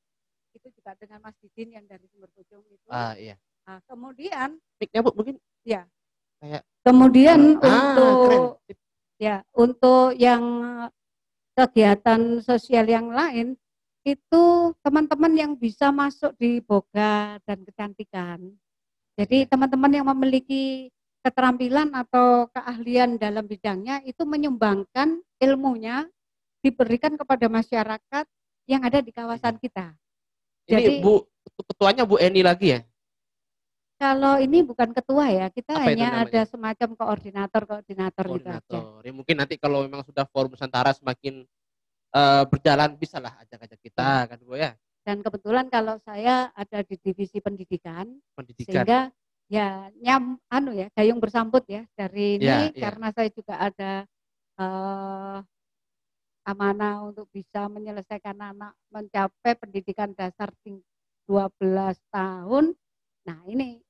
itu 0.55 0.71
juga 0.73 0.95
dengan 0.95 1.21
Mas 1.27 1.35
Didin 1.43 1.75
yang 1.75 1.85
dari 1.85 2.07
Sumber 2.09 2.31
Bojong 2.33 2.63
itu. 2.71 2.89
Ah, 2.89 3.19
iya. 3.19 3.35
Nah, 3.67 3.83
kemudian 3.91 4.63
Mic-nya 4.79 5.03
Bu 5.03 5.11
mungkin 5.11 5.43
kemudian 6.87 7.59
ah, 7.59 7.67
untuk 7.67 8.15
keren. 8.23 8.43
ya 9.19 9.37
untuk 9.51 10.15
yang 10.15 10.43
kegiatan 11.57 12.45
sosial 12.45 12.85
yang 12.85 13.09
lain 13.09 13.57
itu 14.07 14.45
teman-teman 14.85 15.33
yang 15.35 15.53
bisa 15.59 15.91
masuk 15.91 16.37
di 16.39 16.63
boga 16.63 17.41
dan 17.43 17.59
kecantikan. 17.67 18.39
Jadi 19.17 19.43
Ya. 19.43 19.49
teman-teman 19.51 19.91
yang 19.91 20.07
memiliki 20.13 20.93
keterampilan 21.25 21.91
atau 21.91 22.47
keahlian 22.55 23.19
dalam 23.19 23.43
bidangnya 23.43 23.99
itu 24.07 24.23
menyumbangkan 24.23 25.19
ilmunya 25.43 26.07
diberikan 26.63 27.19
kepada 27.19 27.51
masyarakat 27.51 28.25
yang 28.71 28.83
ada 28.87 29.03
di 29.03 29.11
kawasan 29.11 29.59
kita. 29.59 29.91
Ini 30.71 30.71
Jadi- 30.71 31.03
Bu 31.03 31.27
ketuanya 31.67 32.07
Bu 32.07 32.21
Eni 32.23 32.47
lagi 32.47 32.79
ya? 32.79 32.81
Kalau 33.97 34.37
ini 34.37 34.61
bukan 34.61 34.93
ketua 34.93 35.33
ya, 35.33 35.47
kita 35.49 35.73
Apa 35.73 35.89
hanya 35.89 36.21
ada 36.21 36.45
semacam 36.45 36.89
koordinator-koordinator 37.01 38.25
gitu 38.29 38.45
aja. 38.45 38.61
Koordinator. 38.61 39.01
Ya, 39.09 39.13
mungkin 39.17 39.37
nanti 39.41 39.57
kalau 39.57 39.89
memang 39.89 40.05
sudah 40.05 40.29
Forum 40.29 40.53
Nusantara 40.53 40.93
semakin 40.93 41.49
eh, 42.13 42.45
berjalan 42.49 42.93
bisalah 42.97 43.41
ajak-ajak 43.41 43.77
Iya. 43.81 43.85
kita 43.89 44.09
kan 44.29 44.39
Bu 44.45 44.57
ya, 44.57 44.73
Dan 45.05 45.21
kebetulan 45.25 45.67
kalau 45.73 45.97
saya 46.01 46.49
ada 46.53 46.81
di 46.85 46.97
divisi 47.01 47.41
pendidikan, 47.41 48.09
pendidikan. 48.37 48.65
sehingga 48.85 48.99
ya 49.47 49.87
nyam 50.03 50.37
anu 50.51 50.75
ya 50.75 50.91
gayung 50.93 51.23
bersambut 51.23 51.63
ya 51.71 51.87
dari 51.95 52.37
ini 52.43 52.45
Ya, 52.45 52.75
ya. 52.75 52.83
karena 52.91 53.09
saya 53.17 53.29
juga 53.33 53.55
ada 53.57 53.93
eh, 54.57 55.39
amanah 56.45 57.05
untuk 57.05 57.27
bisa 57.33 57.67
menyelesaikan 57.69 58.37
anak 58.39 58.73
mencapai 58.93 59.57
pendidikan 59.57 60.13
dasar 60.13 60.53
ting- 60.63 60.85
12 61.27 61.99
tahun. 62.09 62.71
Nah, 63.27 63.43
ini 63.51 63.83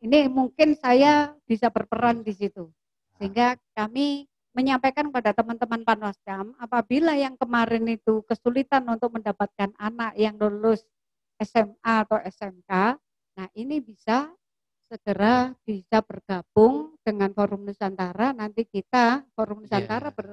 ini 0.00 0.26
mungkin 0.32 0.72
saya 0.76 1.36
bisa 1.44 1.68
berperan 1.68 2.24
di 2.24 2.32
situ. 2.32 2.72
Sehingga 3.20 3.56
kami 3.76 4.24
menyampaikan 4.56 5.12
kepada 5.12 5.30
teman-teman 5.36 5.84
Panwascam 5.86 6.56
apabila 6.58 7.14
yang 7.14 7.36
kemarin 7.38 7.86
itu 7.86 8.24
kesulitan 8.26 8.82
untuk 8.88 9.14
mendapatkan 9.14 9.70
anak 9.78 10.16
yang 10.18 10.34
lulus 10.40 10.82
SMA 11.38 12.04
atau 12.04 12.18
SMK, 12.18 12.98
nah 13.36 13.48
ini 13.54 13.78
bisa 13.78 14.32
segera 14.90 15.54
bisa 15.62 16.02
bergabung 16.02 16.98
dengan 17.06 17.30
Forum 17.30 17.62
Nusantara. 17.68 18.34
Nanti 18.34 18.66
kita 18.66 19.22
Forum 19.38 19.62
Nusantara 19.62 20.10
Iya. 20.10 20.16
ber, 20.16 20.28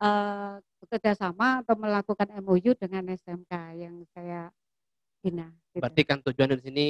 eh, 0.00 0.54
bekerja 0.80 1.12
sama 1.12 1.60
atau 1.60 1.76
melakukan 1.76 2.32
MOU 2.40 2.72
dengan 2.78 3.12
SMK 3.12 3.52
yang 3.76 4.00
saya 4.16 4.48
bina. 5.20 5.52
gitu. 5.72 5.82
Berarti 5.84 6.02
kan 6.06 6.18
tujuan 6.24 6.56
di 6.56 6.60
sini 6.64 6.86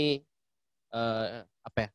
eh, 0.94 1.42
apa 1.42 1.78
ya? 1.80 1.90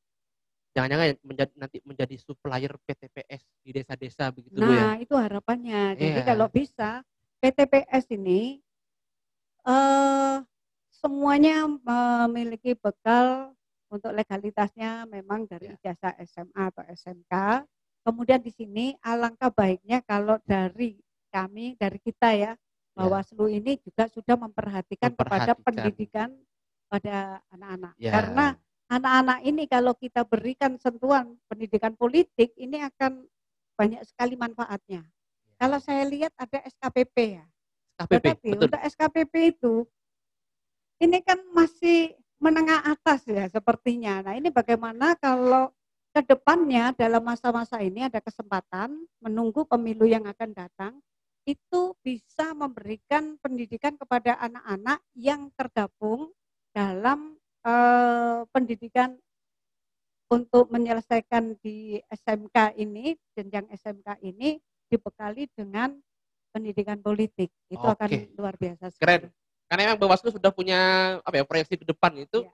Jangan-jangan 0.69 1.07
menjadi 1.25 1.51
nanti 1.57 1.77
menjadi 1.81 2.15
supplier 2.19 2.71
PTPS 2.85 3.41
di 3.65 3.71
desa-desa 3.73 4.29
begitu 4.29 4.59
Bu 4.59 4.69
ya? 4.69 4.83
Nah, 4.83 4.95
itu 5.01 5.15
harapannya. 5.15 5.97
Jadi 5.97 6.19
Iya. 6.19 6.27
kalau 6.27 6.47
bisa 6.47 7.01
PTPS 7.39 8.05
ini 8.13 8.59
eh 9.65 10.35
semuanya 10.91 11.67
memiliki 11.67 12.75
bekal 12.75 13.55
untuk 13.89 14.11
legalitasnya 14.13 15.07
memang 15.07 15.47
dari 15.47 15.71
Ya. 15.71 15.75
ijazah 15.95 16.13
SMA 16.21 16.63
atau 16.69 16.83
SMK. 16.85 17.63
Kemudian 18.05 18.39
di 18.39 18.51
sini 18.53 18.85
alangkah 19.01 19.51
baiknya 19.51 19.99
kalau 20.05 20.37
dari 20.45 20.99
kami 21.29 21.75
dari 21.75 21.99
kita 22.01 22.33
ya 22.33 22.53
Bawaslu 22.93 23.47
ini 23.47 23.79
juga 23.79 24.11
sudah 24.11 24.35
memperhatikan, 24.35 25.15
kepada 25.15 25.55
Memperhatikan. 25.55 25.63
pendidikan 25.63 26.29
pada 26.91 27.39
anak-anak. 27.47 27.93
Ya. 27.95 28.11
Karena 28.11 28.45
anak-anak 28.89 29.39
ini 29.45 29.69
kalau 29.69 29.93
kita 29.93 30.25
berikan 30.25 30.75
sentuhan 30.81 31.37
pendidikan 31.45 31.93
politik 31.93 32.51
ini 32.57 32.81
akan 32.81 33.23
banyak 33.77 34.01
sekali 34.03 34.35
manfaatnya. 34.35 35.05
Kalau 35.55 35.77
saya 35.77 36.03
lihat 36.09 36.33
ada 36.35 36.59
SKPP 36.65 37.15
ya. 37.39 37.45
KPP, 37.99 38.15
Tetapi 38.15 38.49
betul. 38.55 38.61
untuk 38.67 38.81
SKPP 38.81 39.33
itu 39.55 39.75
ini 40.99 41.19
kan 41.23 41.39
masih 41.55 42.15
menengah 42.39 42.83
atas 42.87 43.27
ya 43.27 43.47
sepertinya. 43.47 44.23
Nah 44.23 44.33
ini 44.35 44.51
bagaimana 44.51 45.15
kalau 45.19 45.71
ke 46.09 46.25
depannya 46.25 46.91
dalam 46.95 47.21
masa-masa 47.21 47.79
ini 47.83 48.07
ada 48.07 48.19
kesempatan 48.19 48.97
menunggu 49.21 49.67
pemilu 49.67 50.09
yang 50.09 50.25
akan 50.25 50.51
datang 50.55 50.93
itu 51.47 51.95
bisa 52.03 52.51
memberikan 52.51 53.39
pendidikan 53.39 53.95
kepada 53.95 54.35
anak-anak 54.43 54.99
yang 55.15 55.47
tergabung 55.55 56.31
dalam 56.75 57.38
eh, 57.69 58.39
pendidikan 58.49 59.13
untuk 60.29 60.69
menyelesaikan 60.69 61.57
di 61.61 61.97
SMK 62.09 62.77
ini, 62.77 63.17
jenjang 63.33 63.65
SMK 63.73 64.21
ini 64.21 64.61
dibekali 64.89 65.49
dengan 65.53 65.97
pendidikan 66.53 67.01
politik. 67.01 67.49
Itu 67.69 67.81
Oke. 67.81 67.93
akan 67.97 68.09
luar 68.37 68.53
biasa. 68.57 68.93
Sekali. 68.93 69.01
Keren. 69.01 69.21
Karena 69.69 69.81
memang 69.85 69.99
Bawaslu 70.01 70.33
sudah 70.33 70.49
punya 70.49 70.79
apa 71.21 71.35
ya 71.37 71.45
proyeksi 71.45 71.77
ke 71.77 71.85
depan 71.85 72.09
itu 72.17 72.41
ya. 72.41 72.49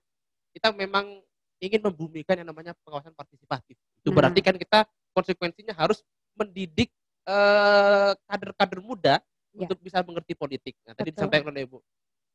kita 0.52 0.76
memang 0.76 1.24
ingin 1.64 1.80
membumikan 1.80 2.36
yang 2.36 2.52
namanya 2.52 2.76
pengawasan 2.84 3.16
partisipatif. 3.16 3.80
Itu 4.04 4.12
nah. 4.12 4.16
berarti 4.20 4.40
kan 4.44 4.56
kita 4.60 4.84
konsekuensinya 5.16 5.72
harus 5.72 6.04
mendidik 6.36 6.92
eh, 7.24 8.12
kader-kader 8.28 8.80
muda 8.84 9.16
ya. 9.56 9.64
untuk 9.64 9.80
bisa 9.80 10.04
mengerti 10.04 10.36
politik. 10.36 10.76
Nah, 10.84 10.92
tadi 10.92 11.16
disampaikan 11.16 11.56
oleh 11.56 11.64
Ibu. 11.64 11.80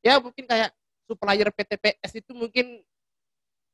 Ya 0.01 0.17
mungkin 0.17 0.49
kayak 0.49 0.73
supplier 1.11 1.51
PTPS 1.51 2.23
itu 2.23 2.31
mungkin 2.31 2.79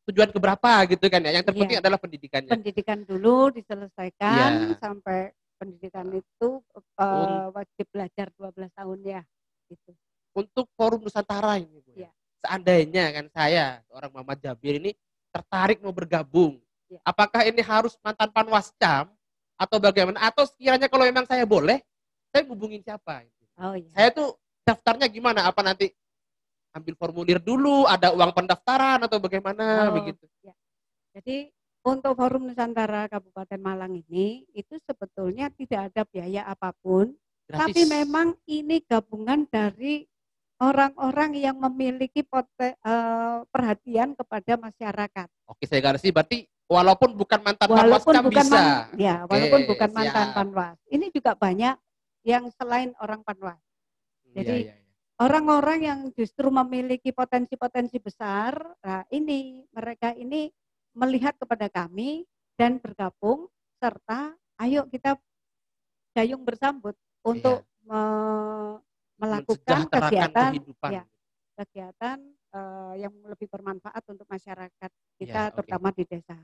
tujuan 0.08 0.32
keberapa 0.32 0.86
gitu 0.88 1.04
kan 1.12 1.20
ya. 1.20 1.36
Yang 1.36 1.52
terpenting 1.52 1.76
ya. 1.76 1.82
adalah 1.84 1.98
pendidikannya. 2.00 2.50
Pendidikan 2.56 2.98
dulu 3.04 3.52
diselesaikan 3.52 4.50
ya. 4.72 4.76
sampai 4.80 5.36
pendidikan 5.60 6.08
itu 6.12 6.48
uh, 6.96 7.52
wajib 7.52 7.86
belajar 7.92 8.32
12 8.40 8.72
tahun 8.72 8.98
ya 9.04 9.22
gitu. 9.68 9.90
Untuk 10.36 10.68
forum 10.76 11.04
Nusantara 11.04 11.60
ini 11.60 11.80
Bu. 11.84 11.92
Ya. 11.96 12.12
Seandainya 12.44 13.12
kan 13.12 13.26
saya 13.32 13.82
orang 13.92 14.12
Muhammad 14.12 14.38
Jabir 14.40 14.80
ini 14.80 14.92
tertarik 15.32 15.82
mau 15.84 15.92
bergabung. 15.92 16.60
Ya. 16.86 17.02
Apakah 17.02 17.44
ini 17.44 17.60
harus 17.60 17.98
mantan 18.00 18.30
Panwascam 18.30 19.10
atau 19.58 19.76
bagaimana? 19.82 20.22
Atau 20.22 20.46
sekiranya 20.46 20.86
kalau 20.86 21.02
memang 21.08 21.26
saya 21.26 21.42
boleh, 21.42 21.82
saya 22.30 22.46
hubungin 22.46 22.84
siapa? 22.84 23.26
Oh, 23.56 23.74
iya. 23.74 23.88
Saya 23.96 24.08
tuh 24.12 24.36
daftarnya 24.62 25.08
gimana? 25.08 25.48
Apa 25.48 25.64
nanti 25.64 25.90
ambil 26.76 26.94
formulir 27.00 27.40
dulu, 27.40 27.88
ada 27.88 28.12
uang 28.12 28.32
pendaftaran 28.36 29.00
atau 29.00 29.16
bagaimana 29.16 29.88
oh, 29.88 29.96
begitu? 29.96 30.28
Ya. 30.44 30.52
Jadi 31.16 31.48
untuk 31.86 32.12
Forum 32.18 32.52
Nusantara 32.52 33.08
Kabupaten 33.08 33.60
Malang 33.62 33.96
ini 33.96 34.44
itu 34.52 34.76
sebetulnya 34.84 35.48
tidak 35.56 35.92
ada 35.92 36.02
biaya 36.04 36.42
apa 36.44 36.76
pun, 36.84 37.16
Gratis. 37.48 37.56
tapi 37.56 37.80
memang 37.88 38.36
ini 38.44 38.84
gabungan 38.84 39.48
dari 39.48 40.04
orang-orang 40.60 41.36
yang 41.36 41.56
memiliki 41.56 42.24
poten, 42.24 42.76
uh, 42.84 43.44
perhatian 43.48 44.16
kepada 44.16 44.56
masyarakat. 44.56 45.28
Oke, 45.48 45.64
saya 45.68 45.80
garasi 45.80 46.12
berarti 46.12 46.48
walaupun 46.66 47.14
bukan 47.14 47.40
mantan 47.44 47.68
walaupun 47.70 48.12
panwas 48.12 48.26
bukan 48.26 48.44
bisa. 48.44 48.60
Man, 48.60 48.98
ya, 48.98 49.14
Oke, 49.24 49.30
walaupun 49.30 49.60
bukan 49.70 49.88
siap. 49.88 49.96
mantan 49.96 50.26
panwas. 50.34 50.76
Ini 50.90 51.06
juga 51.12 51.32
banyak 51.38 51.76
yang 52.26 52.44
selain 52.58 52.90
orang 52.98 53.22
panwas. 53.22 53.60
Iya, 54.26 54.34
Jadi 54.42 54.56
ya, 54.66 54.74
ya, 54.74 54.76
ya. 54.76 54.85
Orang-orang 55.16 55.78
yang 55.80 56.00
justru 56.12 56.52
memiliki 56.52 57.12
potensi-potensi 57.12 57.96
besar, 58.00 58.56
nah 58.84 59.02
ini 59.08 59.64
mereka 59.72 60.12
ini 60.12 60.52
melihat 60.96 61.36
kepada 61.36 61.68
kami 61.68 62.24
dan 62.56 62.80
bergabung 62.80 63.48
serta 63.76 64.32
ayo 64.64 64.88
kita 64.88 65.20
gayung 66.16 66.40
bersambut 66.40 66.96
untuk 67.20 67.60
iya. 67.60 67.92
me 67.92 68.02
melakukan 69.16 69.88
kegiatan 69.88 70.52
ya, 70.92 71.04
kegiatan 71.56 72.20
uh, 72.52 72.92
yang 73.00 73.12
lebih 73.24 73.48
bermanfaat 73.48 74.04
untuk 74.12 74.28
masyarakat 74.28 74.90
kita 75.16 75.32
ya, 75.32 75.48
okay. 75.48 75.54
terutama 75.56 75.88
di 75.92 76.04
desa. 76.04 76.36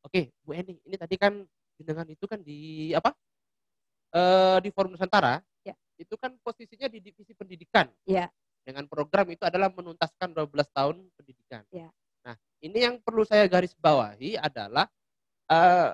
Oke, 0.00 0.32
Bu 0.40 0.56
Eni, 0.56 0.80
ini 0.80 0.96
tadi 0.96 1.20
kan 1.20 1.44
dengan 1.76 2.08
itu 2.08 2.24
kan 2.24 2.40
di 2.40 2.92
apa? 2.96 3.12
Uh, 4.16 4.56
di 4.64 4.72
Forum 4.72 4.96
Nusantara. 4.96 5.44
Itu 5.96 6.20
kan 6.20 6.36
posisinya 6.40 6.88
di 6.88 7.00
divisi 7.00 7.32
pendidikan. 7.32 7.88
Ya. 8.04 8.28
Dengan 8.62 8.84
program 8.90 9.30
itu 9.30 9.42
adalah 9.46 9.70
menuntaskan 9.72 10.32
12 10.32 10.52
tahun 10.74 10.96
pendidikan. 11.16 11.62
Ya 11.72 11.90
ini 12.64 12.78
yang 12.82 12.96
perlu 13.00 13.22
saya 13.22 13.44
garis 13.46 13.76
bawahi 13.76 14.40
adalah 14.40 14.88
uh, 15.52 15.92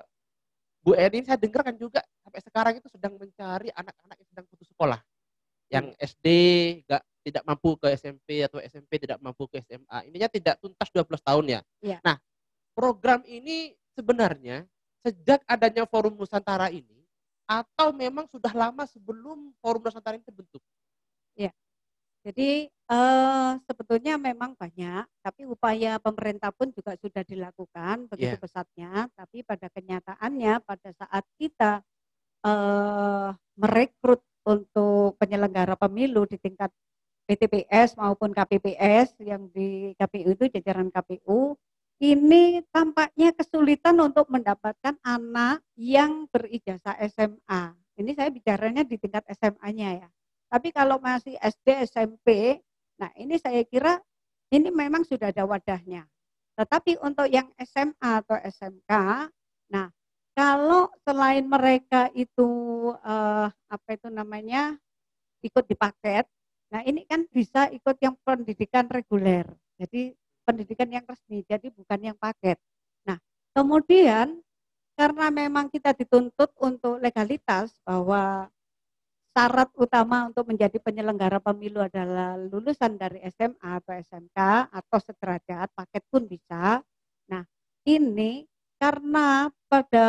Bu 0.83 0.95
Eni 0.95 1.23
saya 1.23 1.39
dengar 1.39 1.63
kan 1.63 1.75
juga 1.79 2.03
sampai 2.23 2.41
sekarang 2.43 2.73
itu 2.79 2.87
sedang 2.91 3.15
mencari 3.15 3.71
anak-anak 3.71 4.15
yang 4.19 4.29
sedang 4.31 4.45
putus 4.51 4.67
sekolah. 4.67 4.99
Yang 5.71 5.85
hmm. 5.95 5.99
SD 6.11 6.27
gak 6.87 7.03
tidak 7.23 7.43
mampu 7.47 7.69
ke 7.79 7.87
SMP 7.95 8.43
atau 8.43 8.59
SMP 8.59 8.99
tidak 8.99 9.17
mampu 9.23 9.47
ke 9.47 9.63
SMA. 9.63 9.97
Ininya 10.11 10.27
tidak 10.27 10.59
tuntas 10.59 10.91
12 10.91 11.07
tahun 11.23 11.45
ya. 11.47 11.61
ya. 11.79 11.97
Nah, 12.03 12.19
program 12.75 13.23
ini 13.23 13.71
sebenarnya 13.95 14.67
sejak 15.07 15.39
adanya 15.47 15.87
Forum 15.87 16.19
Nusantara 16.19 16.67
ini 16.67 17.02
atau 17.47 17.91
memang 17.91 18.25
sudah 18.31 18.51
lama 18.51 18.87
sebelum 18.87 19.51
Forum 19.59 19.83
Nusantara 19.83 20.15
ini 20.15 20.25
terbentuk? 20.25 20.63
Ya. 21.35 21.51
Jadi 22.23 22.71
uh, 22.87 23.59
sebetulnya 23.67 24.15
memang 24.15 24.55
banyak, 24.55 25.03
tapi 25.19 25.43
upaya 25.43 25.99
pemerintah 25.99 26.55
pun 26.55 26.71
juga 26.71 26.95
sudah 26.95 27.19
dilakukan 27.27 28.07
begitu 28.07 28.39
yeah. 28.39 28.41
pesatnya. 28.41 28.91
Tapi 29.11 29.43
pada 29.43 29.67
kenyataannya 29.67 30.63
pada 30.63 30.89
saat 30.95 31.23
kita 31.35 31.83
uh, 32.47 33.35
merekrut 33.59 34.23
untuk 34.47 35.19
penyelenggara 35.19 35.75
pemilu 35.75 36.23
di 36.27 36.39
tingkat 36.39 36.71
PTPS 37.23 37.95
maupun 37.95 38.35
KPPS 38.35 39.15
yang 39.23 39.47
di 39.51 39.95
KPU 39.95 40.35
itu 40.35 40.45
jajaran 40.51 40.91
KPU 40.91 41.55
ini 42.03 42.59
tampaknya 42.67 43.31
kesulitan 43.31 43.95
untuk 44.03 44.27
mendapatkan 44.27 44.99
anak 45.07 45.63
yang 45.79 46.27
berijazah 46.27 46.99
SMA. 47.07 47.71
Ini 47.95 48.11
saya 48.11 48.27
bicaranya 48.27 48.83
di 48.83 48.99
tingkat 48.99 49.23
SMA-nya 49.31 50.03
ya. 50.03 50.09
Tapi 50.51 50.75
kalau 50.75 50.99
masih 50.99 51.39
SD, 51.39 51.87
SMP, 51.87 52.59
nah 52.99 53.07
ini 53.15 53.39
saya 53.39 53.63
kira 53.63 54.03
ini 54.51 54.67
memang 54.67 55.07
sudah 55.07 55.31
ada 55.31 55.47
wadahnya. 55.47 56.03
Tetapi 56.59 56.99
untuk 56.99 57.31
yang 57.31 57.47
SMA 57.55 58.19
atau 58.19 58.35
SMK, 58.35 58.91
nah 59.71 59.87
kalau 60.35 60.91
selain 61.07 61.47
mereka 61.47 62.11
itu 62.11 62.51
eh, 62.99 63.47
apa 63.47 63.89
itu 63.95 64.11
namanya 64.11 64.75
ikut 65.39 65.65
di 65.71 65.75
paket, 65.79 66.27
nah 66.67 66.83
ini 66.83 67.07
kan 67.07 67.23
bisa 67.31 67.71
ikut 67.71 67.95
yang 68.03 68.19
pendidikan 68.27 68.91
reguler. 68.91 69.47
Jadi 69.79 70.13
pendidikan 70.43 70.87
yang 70.91 71.03
resmi, 71.07 71.41
jadi 71.47 71.67
bukan 71.73 71.99
yang 72.13 72.17
paket. 72.19 72.59
Nah, 73.07 73.17
kemudian 73.55 74.39
karena 74.93 75.33
memang 75.33 75.71
kita 75.73 75.95
dituntut 75.97 76.53
untuk 76.61 77.01
legalitas 77.01 77.73
bahwa 77.81 78.47
syarat 79.33 79.73
utama 79.73 80.29
untuk 80.29 80.45
menjadi 80.45 80.77
penyelenggara 80.77 81.41
pemilu 81.41 81.81
adalah 81.81 82.37
lulusan 82.37 83.01
dari 83.01 83.25
SMA 83.33 83.81
atau 83.81 83.97
SMK 83.97 84.39
atau 84.69 84.97
sederajat, 85.01 85.67
paket 85.73 86.03
pun 86.13 86.29
bisa. 86.29 86.85
Nah, 87.25 87.41
ini 87.89 88.45
karena 88.77 89.49
pada 89.65 90.07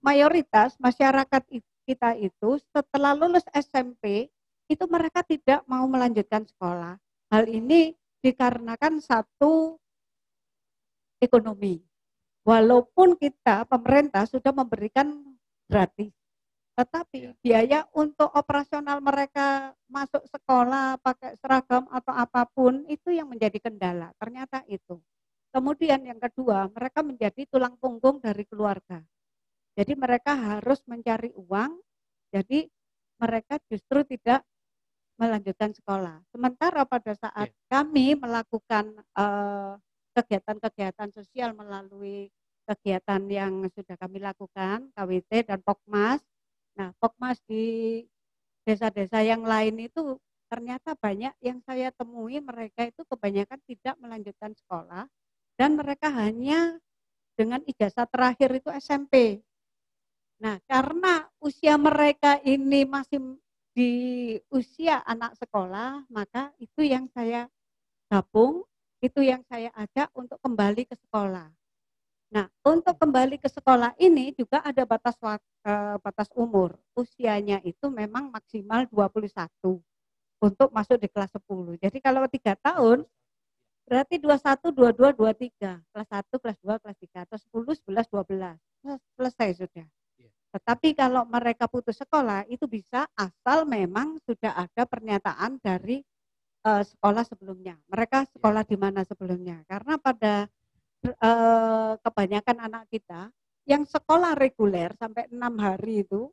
mayoritas 0.00 0.80
masyarakat 0.80 1.42
kita 1.84 2.16
itu 2.16 2.50
setelah 2.72 3.12
lulus 3.12 3.44
SMP 3.52 4.32
itu 4.70 4.84
mereka 4.88 5.20
tidak 5.20 5.60
mau 5.68 5.84
melanjutkan 5.84 6.48
sekolah. 6.48 6.96
Hal 7.28 7.44
ini 7.50 7.92
dikarenakan 8.24 9.00
satu 9.00 9.76
ekonomi. 11.20 11.80
Walaupun 12.44 13.20
kita 13.20 13.68
pemerintah 13.68 14.24
sudah 14.24 14.52
memberikan 14.52 15.12
gratis 15.68 16.12
tetapi 16.80 17.18
ya. 17.20 17.32
biaya 17.44 17.80
untuk 17.92 18.32
operasional 18.32 19.04
mereka 19.04 19.76
masuk 19.84 20.24
sekolah, 20.32 20.96
pakai 21.04 21.36
seragam 21.36 21.84
atau 21.92 22.14
apa 22.16 22.48
pun 22.48 22.88
itu 22.88 23.12
yang 23.12 23.28
menjadi 23.28 23.60
kendala. 23.60 24.16
Ternyata 24.16 24.64
itu. 24.64 24.96
Kemudian 25.52 26.00
yang 26.08 26.16
kedua, 26.16 26.72
mereka 26.72 27.04
menjadi 27.04 27.44
tulang 27.52 27.76
punggung 27.76 28.16
dari 28.24 28.48
keluarga. 28.48 29.04
Jadi 29.76 29.92
mereka 29.92 30.32
harus 30.32 30.80
mencari 30.88 31.36
uang, 31.36 31.76
jadi 32.32 32.64
mereka 33.20 33.60
justru 33.68 34.00
tidak 34.08 34.40
melanjutkan 35.20 35.76
sekolah. 35.76 36.24
Sementara 36.32 36.88
pada 36.88 37.12
saat 37.12 37.52
ya. 37.52 37.56
kami 37.68 38.16
melakukan 38.16 38.96
kegiatan 39.12 39.76
kegiatan-kegiatan 40.10 41.10
sosial 41.14 41.54
melalui 41.54 42.32
kegiatan 42.66 43.22
yang 43.30 43.62
sudah 43.70 43.94
kami 43.94 44.18
lakukan, 44.18 44.90
KWT 44.96 45.46
dan 45.46 45.62
Pokmas, 45.62 46.18
Nah, 46.80 46.96
Pokmas 46.96 47.36
di 47.44 48.00
desa-desa 48.64 49.20
yang 49.20 49.44
lain 49.44 49.76
itu 49.84 50.16
ternyata 50.48 50.96
banyak 50.96 51.36
yang 51.44 51.60
saya 51.62 51.92
temui 51.94 52.40
mereka 52.42 52.88
itu 52.88 53.04
kebanyakan 53.06 53.60
tidak 53.68 53.94
melanjutkan 54.00 54.56
sekolah 54.56 55.04
dan 55.60 55.76
mereka 55.78 56.08
hanya 56.10 56.80
dengan 57.36 57.60
ijazah 57.68 58.08
terakhir 58.08 58.48
itu 58.56 58.72
SMP. 58.80 59.44
Nah, 60.40 60.56
karena 60.64 61.28
usia 61.36 61.76
mereka 61.76 62.40
ini 62.42 62.88
masih 62.88 63.20
di 63.74 63.92
usia 64.50 65.02
anak 65.06 65.38
sekolah, 65.38 66.06
maka 66.10 66.50
itu 66.58 66.82
yang 66.82 67.06
saya 67.14 67.46
gabung, 68.10 68.66
itu 69.00 69.22
yang 69.22 69.40
saya 69.46 69.70
ajak 69.78 70.10
untuk 70.12 70.36
kembali 70.42 70.84
ke 70.84 70.96
sekolah. 70.98 71.48
Nah, 72.30 72.46
untuk 72.62 72.94
kembali 72.94 73.42
ke 73.42 73.50
sekolah 73.50 73.98
ini 73.98 74.30
juga 74.38 74.62
ada 74.62 74.86
batas 74.86 75.18
uh, 75.18 75.98
batas 75.98 76.30
umur. 76.38 76.78
Usianya 76.94 77.58
itu 77.66 77.90
memang 77.90 78.30
maksimal 78.30 78.86
21 78.86 79.82
untuk 80.38 80.68
masuk 80.70 80.96
di 81.02 81.10
kelas 81.10 81.34
10. 81.34 81.82
Jadi 81.82 81.98
kalau 81.98 82.22
tiga 82.30 82.54
tahun 82.54 83.02
berarti 83.90 84.22
21, 84.22 84.70
22, 84.70 85.18
23. 85.18 85.82
Kelas 85.90 86.08
1, 86.08 86.42
kelas 86.42 86.58
2, 86.62 86.82
kelas 86.82 86.96
3 87.02 87.26
atau 87.26 87.38
10, 87.50 87.82
11, 87.82 88.06
12. 88.06 88.54
Selesai 89.18 89.48
sudah. 89.58 89.86
Tetapi 90.50 90.98
kalau 90.98 91.22
mereka 91.30 91.70
putus 91.70 91.98
sekolah 92.02 92.42
itu 92.50 92.66
bisa 92.66 93.06
asal 93.14 93.62
memang 93.66 94.18
sudah 94.26 94.66
ada 94.66 94.82
pernyataan 94.82 95.62
dari 95.62 96.02
uh, 96.66 96.82
sekolah 96.82 97.22
sebelumnya. 97.22 97.78
Mereka 97.86 98.26
sekolah 98.34 98.66
di 98.66 98.74
mana 98.74 99.06
sebelumnya. 99.06 99.62
Karena 99.70 99.94
pada 99.96 100.50
uh, 101.06 101.94
kebanyakan 102.02 102.56
anak 102.66 102.84
kita 102.90 103.30
yang 103.68 103.86
sekolah 103.86 104.34
reguler 104.34 104.90
sampai 104.98 105.30
enam 105.30 105.54
hari 105.62 106.02
itu 106.02 106.28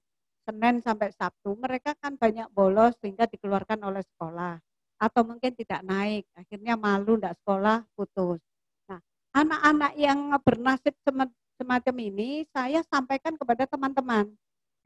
Senin 0.48 0.80
sampai 0.80 1.12
Sabtu 1.12 1.60
mereka 1.60 1.92
kan 2.00 2.16
banyak 2.16 2.48
bolos 2.56 2.96
sehingga 3.04 3.28
dikeluarkan 3.28 3.84
oleh 3.84 4.00
sekolah 4.16 4.56
atau 4.98 5.22
mungkin 5.28 5.52
tidak 5.54 5.84
naik 5.84 6.24
akhirnya 6.34 6.80
malu 6.80 7.20
tidak 7.20 7.36
sekolah 7.44 7.84
putus. 7.94 8.40
Nah 8.88 9.00
anak-anak 9.36 9.94
yang 10.00 10.32
bernasib 10.40 10.96
semacam 11.58 11.96
ini 12.00 12.46
saya 12.54 12.86
sampaikan 12.88 13.36
kepada 13.36 13.66
teman-teman 13.66 14.30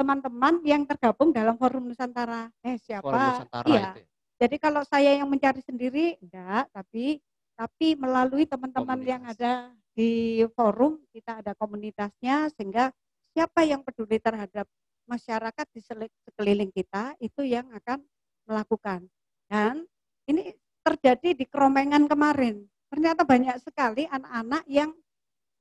teman-teman 0.01 0.57
yang 0.65 0.81
tergabung 0.89 1.29
dalam 1.29 1.53
forum 1.61 1.93
Nusantara. 1.93 2.49
Eh 2.65 2.81
siapa? 2.81 3.05
Forum 3.05 3.21
Nusantara 3.21 3.67
iya. 3.69 3.93
Itu 3.93 4.01
ya? 4.01 4.09
Jadi 4.41 4.55
kalau 4.57 4.81
saya 4.81 5.13
yang 5.13 5.29
mencari 5.29 5.61
sendiri 5.61 6.17
enggak, 6.17 6.65
tapi 6.73 7.21
tapi 7.53 7.93
melalui 7.93 8.49
teman-teman 8.49 8.97
yang 9.05 9.21
ada 9.21 9.69
di 9.93 10.41
forum 10.57 10.97
kita 11.13 11.45
ada 11.45 11.53
komunitasnya 11.53 12.49
sehingga 12.57 12.89
siapa 13.37 13.61
yang 13.61 13.85
peduli 13.85 14.17
terhadap 14.17 14.65
masyarakat 15.05 15.65
di 15.69 15.81
sekeliling 16.25 16.73
kita 16.73 17.13
itu 17.21 17.45
yang 17.45 17.69
akan 17.69 18.01
melakukan. 18.49 19.05
Dan 19.45 19.85
ini 20.25 20.57
terjadi 20.81 21.37
di 21.37 21.45
Keromengan 21.45 22.09
kemarin. 22.09 22.65
Ternyata 22.89 23.21
banyak 23.21 23.61
sekali 23.61 24.09
anak-anak 24.09 24.65
yang 24.65 24.89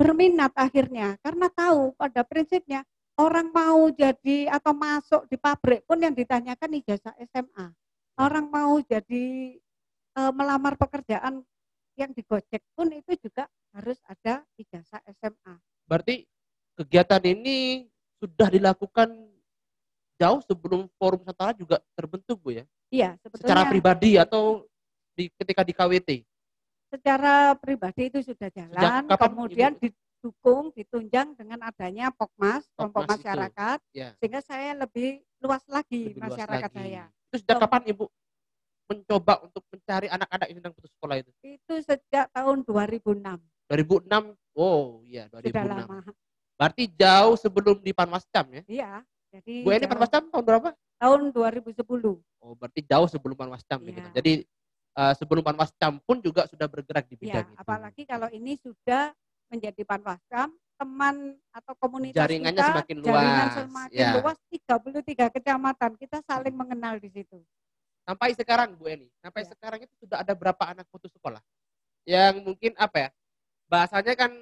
berminat 0.00 0.56
akhirnya 0.56 1.20
karena 1.20 1.52
tahu 1.52 1.92
pada 1.92 2.24
prinsipnya 2.24 2.80
orang 3.20 3.52
mau 3.52 3.92
jadi 3.92 4.48
atau 4.48 4.72
masuk 4.72 5.28
di 5.28 5.36
pabrik 5.36 5.84
pun 5.84 6.00
yang 6.00 6.16
ditanyakan 6.16 6.80
ijazah 6.80 7.12
SMA. 7.28 7.68
Orang 8.16 8.48
mau 8.48 8.80
jadi 8.80 9.56
e, 10.16 10.20
melamar 10.32 10.80
pekerjaan 10.80 11.44
yang 12.00 12.16
di 12.16 12.24
Gojek 12.24 12.64
pun 12.72 12.88
itu 12.96 13.12
juga 13.20 13.44
harus 13.76 14.00
ada 14.08 14.40
ijazah 14.56 15.04
SMA. 15.20 15.60
Berarti 15.84 16.24
kegiatan 16.80 17.20
ini 17.28 17.84
sudah 18.16 18.48
dilakukan 18.48 19.12
jauh 20.16 20.40
sebelum 20.48 20.88
Forum 20.96 21.20
Nusantara 21.20 21.52
juga 21.52 21.76
terbentuk, 21.92 22.40
Bu 22.40 22.56
ya? 22.56 22.64
Iya, 22.88 23.20
sebetulnya. 23.20 23.52
Secara 23.52 23.62
pribadi 23.68 24.16
atau 24.16 24.64
di 25.12 25.28
ketika 25.36 25.60
di 25.60 25.72
KWT? 25.76 26.10
Secara 26.90 27.55
pribadi 27.55 28.11
itu 28.11 28.18
sudah 28.26 28.50
jalan, 28.50 29.07
kemudian 29.07 29.79
Ibu? 29.79 29.83
didukung, 29.87 30.74
ditunjang 30.74 31.38
dengan 31.38 31.62
adanya 31.62 32.11
Pokmas, 32.11 32.66
kelompok 32.74 33.07
masyarakat, 33.07 33.79
ya. 33.94 34.11
sehingga 34.18 34.42
saya 34.42 34.74
lebih 34.74 35.22
luas 35.38 35.62
lagi 35.70 36.11
lebih 36.11 36.20
masyarakat 36.20 36.70
luas 36.70 36.74
lagi. 36.74 36.90
saya. 36.90 37.05
Itu 37.31 37.37
sejak 37.40 37.57
so, 37.57 37.62
kapan 37.62 37.83
Ibu 37.94 38.05
mencoba 38.90 39.35
untuk 39.46 39.62
mencari 39.70 40.11
anak-anak 40.11 40.46
yang 40.50 40.59
sedang 40.59 40.74
putus 40.74 40.90
sekolah 40.98 41.16
itu? 41.22 41.31
Itu 41.46 41.74
sejak 41.79 42.26
tahun 42.35 42.66
2006. 42.66 43.22
2006, 43.70 44.35
oh 44.59 45.07
iya 45.07 45.31
2006. 45.31 45.46
Sudah 45.46 45.64
lama. 45.70 45.98
Berarti 46.59 46.85
jauh 46.92 47.35
sebelum 47.38 47.76
di 47.79 47.94
Panwascam 47.94 48.46
ya? 48.50 48.62
Iya. 48.66 48.92
Jadi 49.31 49.62
Bu 49.62 49.70
ini 49.70 49.87
Panwascam 49.87 50.26
tahun 50.26 50.42
berapa? 50.42 50.68
Tahun 50.98 51.20
2010. 51.31 51.87
Oh 52.42 52.53
berarti 52.59 52.81
jauh 52.83 53.07
sebelum 53.07 53.38
Panwascam 53.38 53.79
iya. 53.87 53.94
gitu. 53.94 54.09
Jadi 54.11 54.33
uh, 54.96 55.14
sebelum 55.14 55.42
Panwascam 55.44 55.98
pun 56.03 56.18
juga 56.18 56.46
sudah 56.50 56.66
bergerak 56.66 57.07
di 57.07 57.16
bidang 57.18 57.46
iya, 57.46 57.53
itu. 57.53 57.61
Apalagi 57.61 58.03
kalau 58.09 58.29
ini 58.33 58.57
sudah 58.59 59.14
menjadi 59.50 59.83
Panwascam, 59.83 60.55
teman 60.81 61.37
atau 61.53 61.76
komunitas 61.76 62.16
jaringannya 62.16 62.62
kita, 62.64 62.70
semakin 62.72 62.96
luas. 63.05 63.12
Jaringan 63.12 63.48
semakin 63.53 64.00
ya. 64.00 64.11
luas 64.16 64.38
33 64.48 65.37
kecamatan. 65.37 65.90
Kita 66.00 66.18
saling 66.24 66.57
mengenal 66.57 66.96
di 66.96 67.12
situ. 67.12 67.38
Sampai 68.09 68.33
sekarang 68.33 68.74
Bu 68.81 68.88
Eni, 68.88 69.12
sampai 69.20 69.44
ya. 69.44 69.53
sekarang 69.53 69.81
itu 69.85 69.94
sudah 70.00 70.24
ada 70.24 70.33
berapa 70.33 70.64
anak 70.72 70.88
putus 70.88 71.12
sekolah? 71.12 71.38
Yang 72.09 72.35
mungkin 72.42 72.72
apa 72.81 72.96
ya? 72.96 73.09
Bahasanya 73.68 74.16
kan 74.16 74.33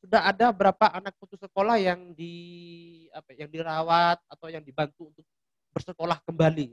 sudah 0.00 0.32
ada 0.32 0.48
berapa 0.54 0.86
anak 0.96 1.12
putus 1.20 1.36
sekolah 1.42 1.76
yang 1.76 2.16
di 2.16 2.32
apa 3.12 3.36
yang 3.36 3.50
dirawat 3.52 4.16
atau 4.32 4.48
yang 4.48 4.64
dibantu 4.64 5.12
untuk 5.12 5.26
bersekolah 5.76 6.22
kembali 6.24 6.72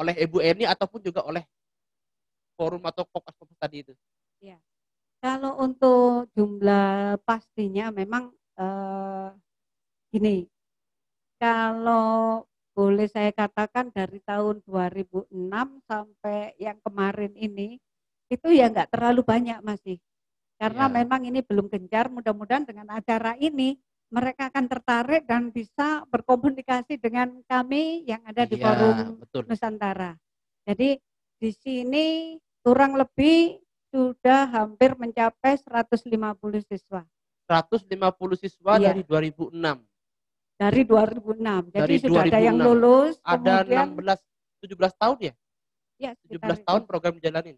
oleh 0.00 0.14
Ibu 0.16 0.38
Eni 0.40 0.64
ataupun 0.64 1.02
juga 1.02 1.22
oleh 1.26 1.44
forum 2.54 2.82
atau 2.86 3.04
kokas 3.06 3.34
kokas 3.36 3.58
tadi 3.58 3.86
itu. 3.86 3.92
Ya. 4.42 4.58
Kalau 5.18 5.58
untuk 5.60 6.28
jumlah 6.34 7.18
pastinya 7.22 7.90
memang 7.90 8.32
eh, 8.58 9.28
gini. 10.14 10.46
Kalau 11.38 12.46
boleh 12.74 13.06
saya 13.06 13.30
katakan 13.30 13.94
dari 13.94 14.18
tahun 14.26 14.58
2006 14.66 15.30
sampai 15.86 16.58
yang 16.58 16.74
kemarin 16.82 17.30
ini 17.38 17.78
itu 18.26 18.48
ya 18.50 18.66
nggak 18.66 18.90
terlalu 18.90 19.22
banyak 19.22 19.62
masih 19.62 20.02
karena 20.58 20.90
ya. 20.90 20.92
memang 20.92 21.22
ini 21.22 21.38
belum 21.46 21.70
gencar 21.70 22.10
mudah-mudahan 22.10 22.66
dengan 22.66 22.90
acara 22.90 23.38
ini 23.38 23.78
mereka 24.10 24.50
akan 24.50 24.66
tertarik 24.66 25.22
dan 25.22 25.54
bisa 25.54 26.02
berkomunikasi 26.10 26.98
dengan 26.98 27.30
kami 27.46 28.02
yang 28.10 28.22
ada 28.26 28.42
di 28.42 28.58
ya, 28.58 28.66
forum 28.66 29.22
betul. 29.22 29.42
Nusantara 29.46 30.18
jadi 30.66 30.98
di 31.44 31.52
sini 31.52 32.06
kurang 32.64 32.96
lebih 32.96 33.60
sudah 33.92 34.48
hampir 34.48 34.96
mencapai 34.96 35.60
150 35.60 36.08
siswa 36.64 37.04
150 37.44 37.92
siswa 38.40 38.72
ya. 38.80 38.96
dari 38.96 39.04
2006 39.04 39.52
dari 40.54 40.82
2006. 40.86 41.74
Jadi 41.74 41.82
Dari 41.82 41.96
sudah 41.98 42.24
2006. 42.24 42.30
ada 42.30 42.38
yang 42.40 42.56
lulus. 42.62 43.14
Ada 43.26 43.54
kemudian, 43.66 43.86
16 43.98 44.22
17 44.64 45.02
tahun 45.02 45.16
ya? 45.20 45.34
Ya, 45.98 46.10
17 46.24 46.62
tahun 46.64 46.80
itu. 46.82 46.88
program 46.88 47.12
dijalanin. 47.18 47.56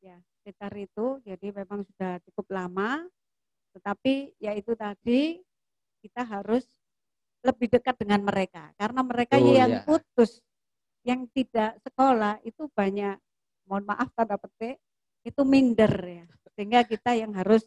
Ya, 0.00 0.16
sekitar 0.40 0.72
itu. 0.74 1.06
Jadi 1.22 1.46
memang 1.52 1.84
sudah 1.84 2.18
cukup 2.26 2.46
lama. 2.50 3.06
Tetapi 3.76 4.34
ya 4.42 4.56
itu 4.58 4.74
tadi 4.74 5.38
kita 6.00 6.24
harus 6.26 6.64
lebih 7.40 7.72
dekat 7.72 7.96
dengan 7.96 8.20
mereka 8.20 8.68
karena 8.76 9.00
mereka 9.00 9.40
oh, 9.40 9.48
yang 9.48 9.80
ya. 9.80 9.84
putus 9.88 10.44
yang 11.06 11.24
tidak 11.32 11.80
sekolah 11.80 12.40
itu 12.44 12.68
banyak 12.72 13.16
mohon 13.68 13.84
maaf 13.88 14.12
tanda 14.12 14.36
petik 14.36 14.76
itu 15.24 15.42
minder 15.44 15.92
ya 15.92 16.26
sehingga 16.56 16.84
kita 16.84 17.16
yang 17.16 17.32
harus 17.36 17.64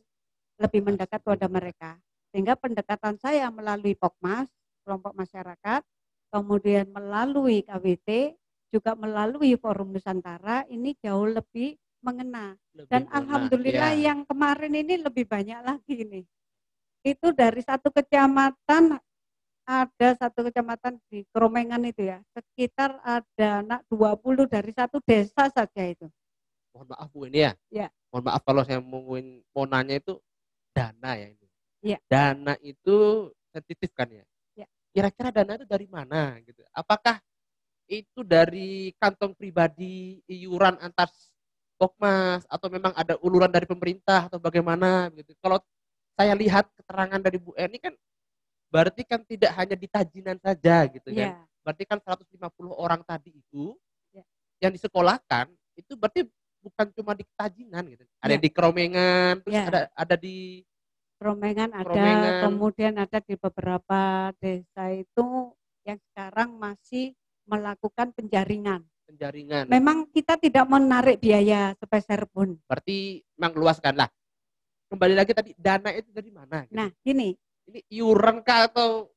lebih 0.61 0.85
mendekat 0.85 1.21
pada 1.23 1.49
mereka 1.49 1.97
sehingga 2.33 2.57
pendekatan 2.57 3.21
saya 3.21 3.53
melalui 3.53 3.93
Pokmas 3.93 4.49
kelompok 4.81 5.13
masyarakat, 5.13 5.81
kemudian 6.33 6.89
melalui 6.91 7.61
KWT, 7.61 8.33
juga 8.73 8.97
melalui 8.97 9.53
Forum 9.55 9.93
Nusantara 9.93 10.65
ini 10.67 10.97
jauh 10.97 11.29
lebih 11.29 11.77
mengena. 12.01 12.57
Lebih 12.73 12.89
Dan 12.89 13.05
mengena, 13.05 13.17
alhamdulillah 13.21 13.93
ya. 13.93 14.03
yang 14.11 14.19
kemarin 14.25 14.73
ini 14.73 14.97
lebih 14.97 15.29
banyak 15.29 15.61
lagi 15.61 15.93
ini. 15.93 16.21
Itu 17.05 17.31
dari 17.37 17.61
satu 17.61 17.93
kecamatan 17.93 18.97
ada 19.63 20.09
satu 20.19 20.47
kecamatan 20.51 20.99
di 21.07 21.23
Keromengan 21.31 21.83
itu 21.87 22.07
ya, 22.07 22.19
sekitar 22.35 22.99
ada 23.03 23.49
anak 23.63 23.81
20 23.87 24.47
dari 24.51 24.71
satu 24.75 24.99
desa 25.03 25.47
saja 25.47 25.83
itu. 25.87 26.07
Mohon 26.75 26.87
maaf 26.95 27.09
Bu 27.13 27.25
ini 27.29 27.39
ya. 27.47 27.51
Ya. 27.71 27.87
Mohon 28.11 28.23
maaf 28.27 28.41
kalau 28.43 28.61
saya 28.67 28.79
mau, 28.83 29.03
mau 29.55 29.65
nanya 29.65 29.95
itu 29.99 30.19
dana 30.75 31.11
ya 31.15 31.27
ini. 31.31 31.47
Ya. 31.83 31.97
Dana 32.09 32.53
itu 32.59 33.29
sensitif 33.53 33.91
kan 33.95 34.09
ya? 34.11 34.23
kira-kira 34.93 35.33
dana 35.33 35.57
itu 35.57 35.65
dari 35.65 35.89
mana 35.89 36.37
gitu. 36.45 36.61
Apakah 36.69 37.17
itu 37.89 38.21
dari 38.23 38.93
kantong 39.01 39.33
pribadi 39.33 40.21
iuran 40.29 40.77
antar 40.79 41.09
Pokmas 41.73 42.45
atau 42.47 42.69
memang 42.69 42.93
ada 42.93 43.17
uluran 43.19 43.49
dari 43.49 43.65
pemerintah 43.65 44.29
atau 44.29 44.37
bagaimana 44.37 45.09
gitu. 45.17 45.33
Kalau 45.41 45.57
saya 46.13 46.37
lihat 46.37 46.69
keterangan 46.77 47.17
dari 47.17 47.41
Bu 47.41 47.51
Eni 47.57 47.81
kan 47.81 47.97
berarti 48.73 49.05
kan 49.05 49.21
tidak 49.21 49.53
hanya 49.53 49.77
di 49.77 49.85
tajinan 49.85 50.37
saja 50.41 50.89
gitu 50.89 51.13
yeah. 51.13 51.37
kan. 51.37 51.45
Berarti 51.61 51.83
kan 51.85 51.99
150 52.01 52.73
orang 52.73 53.05
tadi 53.05 53.37
itu 53.37 53.77
yeah. 54.09 54.25
yang 54.65 54.73
disekolahkan 54.73 55.53
itu 55.77 55.93
berarti 55.93 56.25
bukan 56.65 56.89
cuma 56.97 57.13
di 57.13 57.21
tajinan 57.37 57.85
gitu. 57.93 58.01
Ada 58.17 58.33
yeah. 58.33 58.41
di 58.41 58.49
Keromengan, 58.49 59.33
terus 59.45 59.53
yeah. 59.53 59.69
ada 59.69 59.81
ada 59.93 60.15
di 60.17 60.65
Romengan 61.23 61.71
ada, 61.71 62.43
kemudian 62.43 62.99
ada 62.99 63.23
di 63.23 63.39
beberapa 63.39 64.33
desa 64.43 64.91
itu 64.91 65.55
yang 65.87 65.95
sekarang 66.11 66.59
masih 66.59 67.15
melakukan 67.47 68.11
penjaringan. 68.11 68.83
Penjaringan. 69.07 69.71
Memang 69.71 70.11
kita 70.11 70.35
tidak 70.35 70.67
menarik 70.67 71.23
biaya 71.23 71.71
sepeser 71.79 72.27
pun. 72.27 72.59
Berarti 72.67 73.23
memang 73.39 73.53
luaskan 73.55 73.95
lah. 74.03 74.09
kembali 74.91 75.17
lagi 75.17 75.33
tadi 75.33 75.51
dana 75.57 75.89
itu 75.89 76.13
dari 76.13 76.29
mana? 76.29 76.69
Gitu. 76.69 76.77
Nah, 76.77 76.85
gini, 77.01 77.33
Ini 77.69 77.79
iuran 77.99 78.43
kah 78.43 78.67
atau 78.67 79.07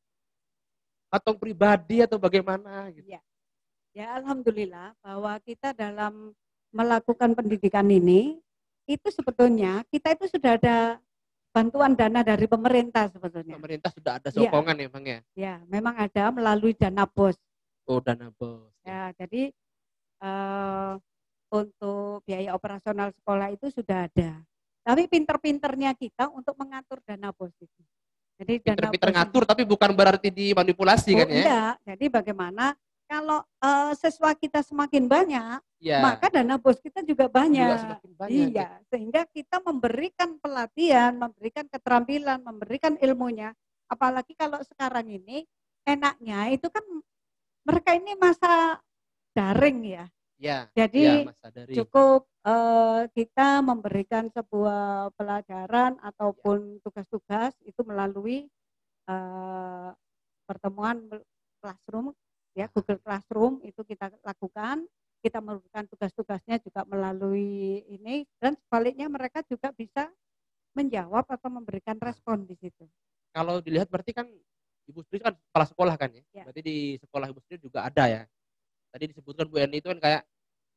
atau 1.10 1.32
pribadi 1.38 2.02
atau 2.02 2.18
bagaimana? 2.18 2.90
Gitu. 2.94 3.06
Ya. 3.10 3.22
ya 3.96 4.06
alhamdulillah 4.20 4.94
bahwa 5.00 5.38
kita 5.42 5.72
dalam 5.72 6.34
melakukan 6.74 7.32
pendidikan 7.32 7.86
ini 7.88 8.36
itu 8.86 9.08
sebetulnya 9.10 9.82
kita 9.90 10.14
itu 10.14 10.30
sudah 10.30 10.60
ada 10.60 10.76
bantuan 11.50 11.96
dana 11.96 12.20
dari 12.20 12.44
pemerintah 12.44 13.08
sebetulnya. 13.08 13.56
Pemerintah 13.56 13.90
sudah 13.90 14.20
ada 14.20 14.28
Iya. 14.28 14.52
sokongan 14.52 14.76
ya 14.76 14.88
bang 14.92 15.04
ya? 15.08 15.20
Ya, 15.32 15.54
memang 15.66 15.96
ada 15.96 16.28
melalui 16.28 16.76
dana 16.76 17.08
bos. 17.08 17.34
Oh 17.88 17.98
dana 17.98 18.28
bos. 18.36 18.68
Ya, 18.84 19.10
jadi 19.16 19.50
eh, 20.20 20.92
untuk 21.50 22.22
biaya 22.28 22.52
operasional 22.52 23.10
sekolah 23.16 23.48
itu 23.56 23.72
sudah 23.72 24.06
ada. 24.06 24.44
Tapi 24.86 25.10
pinter-pinternya 25.10 25.96
kita 25.98 26.30
untuk 26.30 26.54
mengatur 26.60 27.02
dana 27.02 27.32
bos 27.34 27.50
itu. 27.58 27.82
Jadi 28.36 28.60
Pinter-pinter 28.60 29.10
ngatur 29.16 29.42
tapi 29.48 29.62
bukan 29.64 29.96
berarti 29.96 30.28
dimanipulasi 30.28 31.10
Oh, 31.16 31.18
kan 31.24 31.28
ya? 31.32 31.40
iya. 31.40 31.64
Jadi 31.88 32.04
bagaimana 32.12 32.76
kalau 33.06 33.40
eh, 33.40 33.92
siswa 33.96 34.34
kita 34.34 34.60
semakin 34.60 35.06
banyak, 35.06 35.58
Iya. 35.80 36.02
maka 36.02 36.26
dana 36.28 36.58
bos 36.58 36.76
kita 36.82 37.00
juga 37.00 37.30
Juga 37.30 37.36
banyak. 37.38 37.78
semakin 37.80 38.12
banyak. 38.18 38.48
Iya, 38.52 38.68
sehingga 38.90 39.22
kita 39.30 39.62
memberikan 39.62 40.36
pelatihan, 40.36 41.12
memberikan 41.14 41.64
keterampilan, 41.70 42.42
memberikan 42.42 42.98
ilmunya. 43.00 43.54
Apalagi 43.86 44.34
kalau 44.34 44.58
sekarang 44.66 45.06
ini 45.06 45.46
enaknya 45.86 46.50
itu 46.50 46.66
kan 46.66 46.82
mereka 47.62 47.94
ini 47.94 48.18
masa 48.18 48.82
daring 49.32 49.80
ya. 49.86 50.04
Iya. 50.36 50.58
Jadi 50.76 51.30
Sadari. 51.40 51.72
cukup 51.72 52.28
eh, 52.46 53.02
kita 53.10 53.60
memberikan 53.60 54.30
sebuah 54.30 55.10
pelajaran 55.18 55.98
ataupun 56.00 56.78
tugas-tugas 56.86 57.52
itu 57.66 57.82
melalui 57.82 58.46
eh, 59.10 59.90
pertemuan 60.46 61.02
classroom 61.58 62.14
ya 62.56 62.70
Google 62.72 63.02
Classroom 63.04 63.60
itu 63.66 63.82
kita 63.84 64.08
lakukan 64.24 64.86
kita 65.20 65.42
memberikan 65.42 65.84
tugas-tugasnya 65.90 66.62
juga 66.62 66.86
melalui 66.86 67.82
ini 67.90 68.24
dan 68.38 68.54
sebaliknya 68.54 69.10
mereka 69.10 69.42
juga 69.44 69.74
bisa 69.74 70.06
menjawab 70.76 71.26
atau 71.26 71.48
memberikan 71.50 71.98
respon 71.98 72.46
di 72.46 72.54
situ. 72.60 72.86
Kalau 73.34 73.58
dilihat 73.58 73.90
berarti 73.90 74.12
kan 74.14 74.28
Ibu 74.86 75.02
Sri 75.08 75.18
kan 75.18 75.34
kepala 75.34 75.66
sekolah 75.66 75.94
kan 75.98 76.14
ya? 76.14 76.22
Ya. 76.30 76.44
Berarti 76.46 76.62
di 76.62 76.76
sekolah 77.02 77.26
Ibu 77.32 77.40
Sri 77.42 77.58
juga 77.58 77.82
ada 77.88 78.06
ya? 78.06 78.22
Tadi 78.94 79.04
disebutkan 79.10 79.50
Bu 79.50 79.58
Eni 79.58 79.82
itu 79.82 79.90
kan 79.90 79.98
kayak 79.98 80.22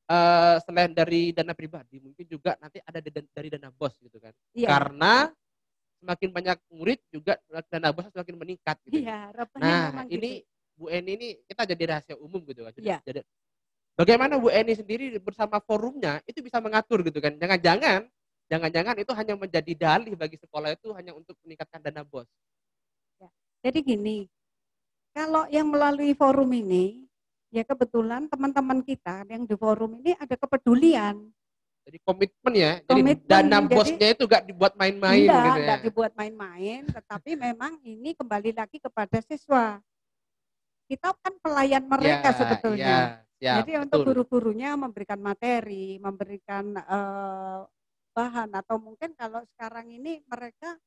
eh 0.10 0.58
selain 0.66 0.90
dari 0.90 1.30
dana 1.30 1.54
pribadi 1.54 2.02
mungkin 2.02 2.26
juga 2.26 2.58
nanti 2.58 2.82
ada 2.82 2.98
dari 3.06 3.50
dana 3.54 3.70
bos 3.70 3.94
gitu 4.02 4.18
kan? 4.18 4.34
Iya. 4.58 4.68
Karena 4.74 5.30
semakin 6.02 6.30
banyak 6.32 6.58
murid 6.74 7.00
juga 7.14 7.38
dana 7.70 7.94
bos 7.94 8.10
semakin 8.10 8.36
meningkat 8.40 8.78
gitu. 8.90 9.06
Iya, 9.06 9.30
Nah, 9.60 10.08
ini 10.10 10.42
gitu. 10.42 10.50
Bu 10.80 10.88
Eni 10.88 11.12
ini 11.20 11.28
kita 11.44 11.68
jadi 11.68 11.84
rahasia 11.92 12.16
umum 12.16 12.40
gitu 12.48 12.64
kan. 12.64 12.72
Jadi, 12.72 12.88
Iya. 12.88 13.00
jadi 13.04 13.20
bagaimana 14.00 14.40
Bu 14.40 14.48
Eni 14.50 14.74
sendiri 14.80 15.12
bersama 15.20 15.60
forumnya 15.60 16.24
itu 16.24 16.40
bisa 16.40 16.58
mengatur 16.64 17.04
gitu 17.04 17.20
kan. 17.20 17.36
Jangan-jangan 17.36 18.08
jangan-jangan 18.50 18.96
itu 18.98 19.12
hanya 19.14 19.34
menjadi 19.38 19.74
dalih 19.78 20.16
bagi 20.18 20.40
sekolah 20.40 20.74
itu 20.74 20.90
hanya 20.98 21.14
untuk 21.14 21.38
meningkatkan 21.46 21.84
dana 21.86 22.02
bos. 22.02 22.26
Jadi 23.60 23.84
gini, 23.84 24.24
kalau 25.12 25.44
yang 25.52 25.68
melalui 25.68 26.16
forum 26.16 26.48
ini, 26.56 27.09
ya 27.50 27.64
kebetulan 27.66 28.30
teman-teman 28.30 28.80
kita 28.82 29.26
yang 29.26 29.44
di 29.44 29.56
forum 29.58 29.98
ini 30.02 30.14
ada 30.16 30.36
kepedulian. 30.38 31.18
Jadi 31.90 31.98
komitmen 32.06 32.54
ya. 32.54 32.72
Komitmen, 32.86 33.18
jadi 33.18 33.26
dana 33.26 33.58
jadi- 33.66 33.70
bosnya 33.74 34.08
itu 34.14 34.24
gak 34.30 34.46
dibuat 34.46 34.74
main-main 34.78 35.26
Enggak, 35.26 35.42
gitu 35.42 35.50
ya. 35.50 35.62
enggak 35.66 35.80
dibuat 35.82 36.12
main-main, 36.14 36.82
tetapi 36.86 37.32
memang 37.34 37.72
ini 37.82 38.14
kembali 38.14 38.52
lagi 38.54 38.78
kepada 38.78 39.18
siswa. 39.26 39.82
Kita 40.86 41.14
kan 41.18 41.34
pelayan 41.42 41.86
mereka 41.86 42.30
Ya, 42.30 42.38
sebetulnya. 42.38 42.86
ya, 42.86 43.02
ya, 43.42 43.54
Jadi 43.62 43.72
untuk 43.82 44.00
betul. 44.06 44.08
guru-gurunya 44.14 44.78
memberikan 44.78 45.18
materi, 45.18 45.98
memberikan 45.98 46.78
eh, 46.78 47.60
bahan 48.14 48.50
atau 48.54 48.78
mungkin 48.78 49.14
kalau 49.18 49.42
sekarang 49.54 49.90
ini 49.90 50.22
mereka 50.30 50.78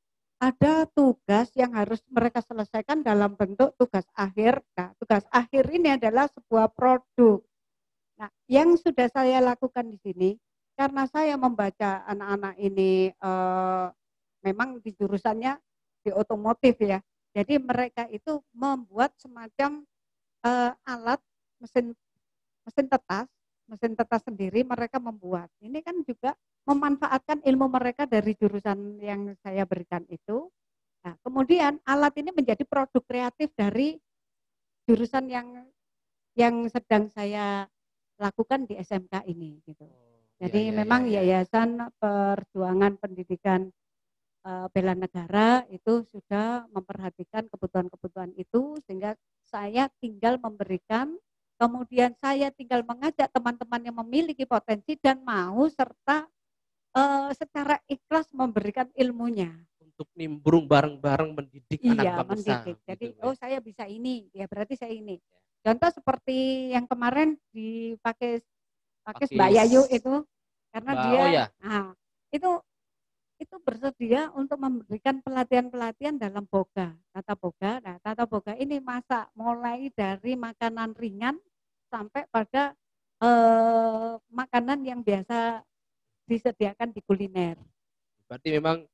ada 0.43 0.91
tugas 0.91 1.55
yang 1.55 1.71
harus 1.79 2.03
mereka 2.11 2.43
selesaikan 2.43 3.07
dalam 3.07 3.39
bentuk 3.39 3.79
tugas 3.79 4.03
akhir. 4.19 4.59
Nah, 4.75 4.91
tugas 4.99 5.23
akhir 5.31 5.71
ini 5.71 5.95
adalah 5.95 6.27
sebuah 6.35 6.75
produk. 6.75 7.39
Nah, 8.19 8.27
yang 8.51 8.75
sudah 8.75 9.07
saya 9.07 9.39
lakukan 9.39 9.87
di 9.87 10.03
sini 10.03 10.31
karena 10.75 11.07
saya 11.07 11.39
membaca 11.39 12.03
anak-anak 12.11 12.59
ini 12.59 13.15
eh, 13.15 13.87
memang 14.43 14.83
di 14.83 14.91
jurusannya 14.99 15.55
di 16.03 16.11
otomotif 16.11 16.75
ya. 16.83 16.99
Jadi 17.31 17.63
mereka 17.63 18.11
itu 18.11 18.43
membuat 18.51 19.15
semacam 19.23 19.87
eh, 20.43 20.73
alat 20.91 21.23
mesin 21.63 21.95
mesin 22.67 22.87
tetas, 22.91 23.31
mesin 23.73 23.97
tetas 23.97 24.21
sendiri 24.29 24.61
mereka 24.69 25.01
membuat. 25.01 25.49
Ini 25.65 25.81
kan 25.81 26.05
juga 26.05 26.37
memanfaatkan 26.69 27.41
ilmu 27.41 27.73
mereka 27.73 28.05
dari 28.05 28.37
jurusan 28.37 29.01
yang 29.01 29.33
saya 29.41 29.65
berikan 29.65 30.05
itu. 30.13 30.53
Nah, 31.03 31.17
kemudian 31.25 31.81
alat 31.89 32.13
ini 32.21 32.31
menjadi 32.37 32.69
produk 32.69 33.01
kreatif 33.01 33.49
dari 33.57 33.97
jurusan 34.85 35.33
yang 35.33 35.49
yang 36.37 36.69
sedang 36.69 37.09
saya 37.09 37.65
lakukan 38.21 38.69
di 38.69 38.77
SMK 38.77 39.25
ini 39.27 39.59
gitu. 39.65 39.89
Oh, 39.89 40.21
Jadi 40.39 40.69
ya, 40.69 40.73
ya, 40.73 40.77
memang 40.85 41.03
ya, 41.09 41.25
ya. 41.25 41.43
Yayasan 41.43 41.91
Perjuangan 41.97 43.01
Pendidikan 43.01 43.73
eh, 44.47 44.67
Bela 44.71 44.95
Negara 44.95 45.65
itu 45.73 46.07
sudah 46.07 46.69
memperhatikan 46.71 47.49
kebutuhan-kebutuhan 47.51 48.37
itu 48.37 48.79
sehingga 48.87 49.17
saya 49.43 49.91
tinggal 49.99 50.39
memberikan 50.39 51.19
kemudian 51.63 52.11
saya 52.19 52.51
tinggal 52.51 52.83
mengajak 52.83 53.31
teman-teman 53.31 53.79
yang 53.87 53.97
memiliki 54.03 54.43
potensi 54.43 54.99
dan 54.99 55.23
mau 55.23 55.63
serta 55.71 56.27
eh, 56.99 57.31
secara 57.39 57.79
ikhlas 57.87 58.27
memberikan 58.35 58.91
ilmunya. 58.99 59.55
untuk 59.93 60.09
nimbrung 60.17 60.65
bareng-bareng 60.67 61.37
mendidik 61.37 61.79
anak 61.85 62.03
Iya, 62.03 62.13
bangsa. 62.17 62.33
mendidik. 62.33 62.77
Jadi 62.89 63.07
gitu, 63.13 63.23
oh 63.29 63.37
saya 63.37 63.61
bisa 63.61 63.85
ini, 63.85 64.25
ya 64.33 64.49
berarti 64.49 64.75
saya 64.75 64.91
ini. 64.91 65.21
Contoh 65.63 65.93
seperti 65.93 66.73
yang 66.73 66.89
kemarin 66.89 67.37
dipakai 67.53 68.41
pakai 69.05 69.27
Mbak 69.31 69.51
Yayu 69.53 69.83
itu 69.93 70.25
karena 70.73 70.93
Mbak- 70.97 71.05
dia 71.07 71.21
oh 71.23 71.29
ya. 71.29 71.45
ah, 71.61 71.89
itu 72.33 72.51
itu 73.37 73.57
bersedia 73.61 74.33
untuk 74.33 74.59
memberikan 74.59 75.21
pelatihan-pelatihan 75.21 76.17
dalam 76.17 76.49
boga, 76.49 76.97
tata 77.13 77.35
boga. 77.37 77.83
Nah, 77.85 78.01
tata 78.01 78.25
boga 78.25 78.57
ini 78.57 78.81
masak 78.81 79.29
mulai 79.37 79.93
dari 79.93 80.33
makanan 80.35 80.97
ringan 80.97 81.37
sampai 81.93 82.25
pada 82.33 82.73
eh, 83.21 84.13
makanan 84.33 84.81
yang 84.81 85.05
biasa 85.05 85.61
disediakan 86.25 86.89
di 86.97 87.05
kuliner. 87.05 87.61
Berarti 88.25 88.49
memang 88.57 88.89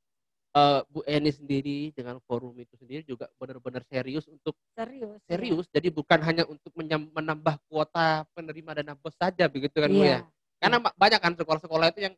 eh, 0.59 0.81
Bu 0.91 1.07
Eni 1.07 1.31
sendiri 1.31 1.95
dengan 1.95 2.19
forum 2.27 2.59
itu 2.59 2.75
sendiri 2.75 3.07
juga 3.07 3.31
benar-benar 3.39 3.87
serius 3.87 4.27
untuk 4.27 4.59
Serius. 4.75 5.23
ya. 5.31 5.39
serius. 5.39 5.67
Jadi 5.71 5.89
bukan 5.95 6.19
hanya 6.27 6.43
untuk 6.51 6.75
menambah 7.15 7.63
kuota 7.71 8.27
penerima 8.35 8.83
dana 8.83 8.99
bos 8.99 9.15
saja 9.15 9.47
begitu 9.47 9.79
kan 9.79 9.91
Bu 9.95 10.03
ya. 10.03 10.19
Iya. 10.19 10.19
Karena 10.59 10.77
ma- 10.83 10.97
banyak 10.99 11.21
kan 11.23 11.33
sekolah-sekolah 11.39 11.87
itu 11.95 12.01
yang 12.11 12.15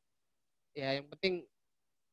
ya 0.73 0.89
yang 0.97 1.07
penting 1.13 1.45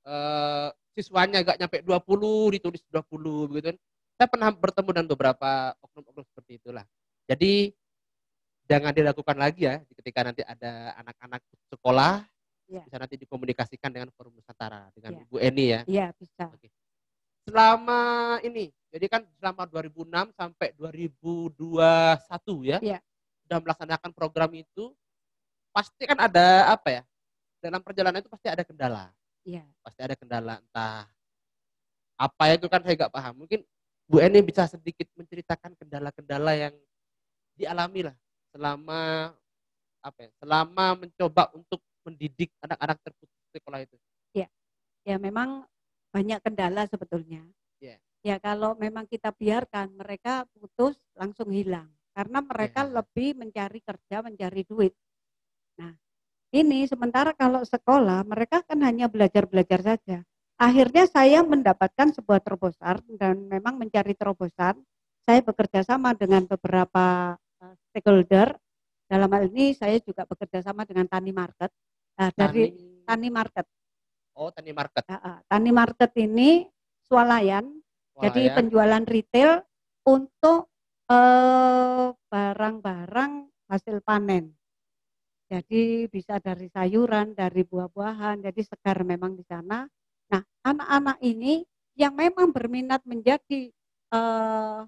eh, 0.03 0.69
siswanya 0.97 1.45
gak 1.45 1.61
nyampe 1.61 1.77
20 1.85 2.55
ditulis 2.59 2.81
20 2.91 3.47
begitu 3.47 3.67
kan. 3.71 3.77
Saya 4.17 4.27
pernah 4.33 4.49
bertemu 4.49 4.89
dengan 4.97 5.07
beberapa 5.13 5.51
oknum-oknum 5.85 6.25
seperti 6.25 6.57
itulah. 6.57 6.81
Jadi 7.29 7.69
jangan 8.67 8.91
dilakukan 8.91 9.37
lagi 9.39 9.63
ya 9.65 9.79
ketika 9.95 10.19
nanti 10.27 10.43
ada 10.43 10.93
anak-anak 10.99 11.41
sekolah 11.71 12.27
Iya. 12.67 12.83
bisa 12.83 12.99
nanti 12.99 13.15
dikomunikasikan 13.15 13.87
dengan 13.95 14.11
forum 14.11 14.35
Nusantara 14.35 14.91
dengan 14.91 15.15
Iya. 15.15 15.23
Bu 15.31 15.35
Eni 15.39 15.65
ya. 15.71 15.81
Iya, 15.87 16.07
bisa. 16.19 16.51
Selama 17.47 17.99
ini, 18.43 18.75
jadi 18.91 19.07
kan 19.07 19.23
selama 19.39 19.63
2006 19.71 20.35
sampai 20.35 20.75
2021 20.75 22.67
ya, 22.67 22.83
Iya. 22.83 22.99
sudah 23.47 23.63
melaksanakan 23.63 24.11
program 24.11 24.51
itu, 24.51 24.91
pasti 25.71 26.03
kan 26.03 26.19
ada 26.19 26.75
apa 26.75 26.91
ya? 26.91 27.03
Dalam 27.63 27.79
perjalanan 27.79 28.19
itu 28.19 28.27
pasti 28.27 28.51
ada 28.51 28.67
kendala, 28.67 29.15
Iya. 29.47 29.63
pasti 29.79 30.03
ada 30.03 30.15
kendala 30.19 30.59
entah 30.59 31.07
apa 32.19 32.43
itu 32.51 32.67
kan 32.67 32.83
saya 32.83 32.99
nggak 32.99 33.13
paham. 33.15 33.47
Mungkin 33.47 33.63
Bu 34.11 34.19
Eni 34.19 34.43
bisa 34.43 34.67
sedikit 34.67 35.07
menceritakan 35.15 35.71
kendala-kendala 35.79 36.51
yang 36.51 36.75
dialami 37.55 38.11
lah 38.11 38.15
selama 38.57 39.31
apa 40.01 40.19
ya? 40.25 40.29
Selama 40.41 40.85
mencoba 40.97 41.53
untuk 41.53 41.79
mendidik 42.01 42.49
anak-anak 42.65 42.97
terputus 43.05 43.37
sekolah 43.53 43.85
itu. 43.85 43.97
ya 45.07 45.15
memang 45.15 45.63
banyak 46.11 46.43
kendala 46.43 46.83
sebetulnya. 46.91 47.39
Iya. 47.79 47.95
Ya 48.19 48.35
kalau 48.43 48.75
memang 48.75 49.07
kita 49.07 49.31
biarkan 49.31 49.95
mereka 49.95 50.43
putus 50.51 50.99
langsung 51.15 51.47
hilang 51.47 51.87
karena 52.11 52.43
mereka 52.43 52.83
Iya. 52.83 52.91
lebih 52.99 53.29
mencari 53.39 53.79
kerja, 53.79 54.19
mencari 54.19 54.67
duit. 54.67 54.91
Nah, 55.79 55.95
ini 56.51 56.83
sementara 56.91 57.31
kalau 57.31 57.63
sekolah 57.63 58.27
mereka 58.27 58.67
kan 58.67 58.83
hanya 58.83 59.07
belajar-belajar 59.07 59.79
saja. 59.95 60.27
akhirnya 60.57 61.05
saya 61.05 61.45
mendapatkan 61.45 62.17
sebuah 62.17 62.41
terobosan 62.41 62.99
dan 63.15 63.45
memang 63.45 63.77
mencari 63.77 64.17
terobosan. 64.17 64.81
Saya 65.23 65.39
bekerja 65.45 65.85
sama 65.85 66.17
dengan 66.17 66.49
beberapa 66.49 67.37
stakeholder. 67.91 68.55
Dalam 69.07 69.31
hal 69.31 69.47
ini 69.49 69.71
saya 69.71 69.97
juga 70.03 70.27
bekerja 70.27 70.59
sama 70.67 70.83
dengan 70.83 71.07
Tani 71.07 71.31
Market. 71.31 71.71
Nah, 72.19 72.29
dari 72.35 72.75
Tani, 72.75 73.05
Tani 73.07 73.29
Market. 73.31 73.65
Oh, 74.35 74.51
Tani 74.51 74.71
Market. 74.75 75.03
Uh, 75.07 75.15
uh, 75.15 75.37
Tani 75.47 75.71
Market 75.71 76.11
ini 76.19 76.67
swalayan, 77.07 77.65
swalayan, 77.71 78.23
jadi 78.27 78.41
penjualan 78.51 79.03
retail 79.07 79.63
untuk 80.03 80.67
uh, 81.07 82.11
barang-barang 82.27 83.47
hasil 83.71 84.03
panen. 84.03 84.51
Jadi 85.47 86.11
bisa 86.11 86.43
dari 86.43 86.67
sayuran, 86.67 87.31
dari 87.31 87.63
buah-buahan, 87.63 88.43
jadi 88.43 88.61
segar 88.67 89.07
memang 89.07 89.39
di 89.39 89.47
sana. 89.47 89.87
Nah, 90.27 90.43
anak-anak 90.67 91.23
ini 91.23 91.63
yang 91.95 92.19
memang 92.19 92.51
berminat 92.51 92.99
menjadi 93.07 93.71
eh, 94.11 94.79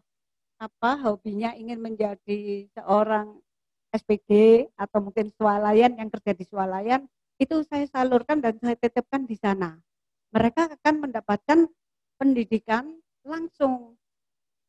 apa 0.60 1.00
hobinya 1.08 1.56
ingin 1.56 1.80
menjadi 1.80 2.68
seorang 2.76 3.40
SPG 3.96 4.30
atau 4.76 5.00
mungkin 5.02 5.32
swalayan 5.34 5.98
yang 5.98 6.12
kerja 6.12 6.36
di 6.36 6.46
swalayan 6.46 7.08
itu 7.40 7.64
saya 7.66 7.88
salurkan 7.88 8.44
dan 8.44 8.60
saya 8.60 8.76
titipkan 8.76 9.24
di 9.24 9.40
sana. 9.40 9.80
Mereka 10.36 10.78
akan 10.78 11.10
mendapatkan 11.10 11.66
pendidikan 12.20 13.00
langsung. 13.24 13.96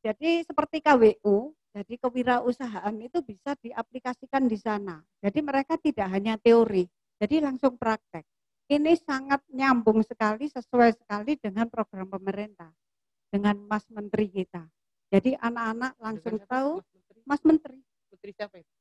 Jadi 0.00 0.46
seperti 0.46 0.80
KWU, 0.80 1.52
jadi 1.76 1.94
kewirausahaan 2.00 2.96
itu 3.02 3.20
bisa 3.20 3.52
diaplikasikan 3.60 4.48
di 4.48 4.56
sana. 4.56 5.02
Jadi 5.20 5.44
mereka 5.44 5.76
tidak 5.76 6.08
hanya 6.08 6.40
teori, 6.40 6.88
jadi 7.20 7.44
langsung 7.44 7.76
praktek 7.76 8.24
ini 8.70 8.94
sangat 8.94 9.42
nyambung 9.50 10.06
sekali, 10.06 10.46
sesuai 10.46 10.94
sekali 10.94 11.34
dengan 11.34 11.66
program 11.66 12.06
pemerintah, 12.06 12.70
dengan 13.26 13.58
Mas 13.66 13.82
Menteri 13.90 14.30
kita. 14.30 14.62
Jadi 15.10 15.34
anak-anak 15.34 15.92
langsung 15.98 16.36
siapa? 16.38 16.50
tahu 16.50 16.70
Mas 17.26 17.42
Menteri. 17.42 17.78
Menteri 18.10 18.30
siapa 18.34 18.54
itu? 18.62 18.72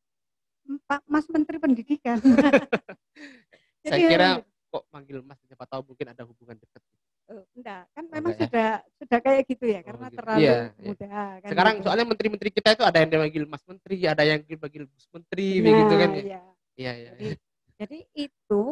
Pak 0.86 1.02
Mas 1.10 1.26
Menteri 1.26 1.58
Pendidikan. 1.58 2.22
Jadi, 3.86 3.90
Saya 3.90 4.10
kira 4.14 4.30
kok 4.70 4.84
manggil 4.94 5.26
Mas 5.26 5.42
siapa 5.50 5.66
tahu 5.66 5.94
mungkin 5.94 6.14
ada 6.14 6.24
hubungan 6.30 6.54
dekat. 6.54 6.82
Oh, 7.30 7.46
enggak, 7.54 7.86
kan 7.94 8.04
oh, 8.10 8.10
memang 8.10 8.34
enggak, 8.34 8.42
ya? 8.42 8.50
sudah 8.50 8.70
sudah 8.98 9.20
kayak 9.22 9.42
gitu 9.46 9.66
ya, 9.70 9.80
oh, 9.82 9.84
karena 9.86 10.08
gitu. 10.10 10.18
terlalu 10.18 10.42
iya, 10.42 10.54
iya. 10.58 10.66
muda. 10.82 11.06
Iya. 11.06 11.26
Kan 11.30 11.50
Sekarang 11.54 11.74
gitu. 11.78 11.84
soalnya 11.86 12.06
menteri-menteri 12.10 12.50
kita 12.50 12.70
itu 12.74 12.84
ada 12.86 12.98
yang 12.98 13.10
dipanggil 13.14 13.44
Mas 13.46 13.64
Menteri, 13.70 13.98
ada 14.10 14.24
yang 14.26 14.42
dipanggil 14.42 14.84
Gus 14.90 15.08
Menteri, 15.14 15.48
nah, 15.50 15.62
begitu 15.62 15.94
kan 15.94 16.10
ya. 16.10 16.22
Iya, 16.26 16.42
iya. 16.78 16.92
iya. 16.98 17.12
Jadi, 17.14 17.30
jadi 17.78 18.00
itu 18.18 18.64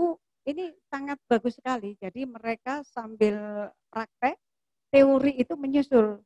ini 0.50 0.66
sangat 0.90 1.18
bagus 1.30 1.54
sekali. 1.60 1.94
Jadi 2.02 2.26
mereka 2.26 2.82
sambil 2.82 3.70
praktek, 3.94 4.42
teori 4.90 5.38
itu 5.38 5.54
menyusul. 5.54 6.24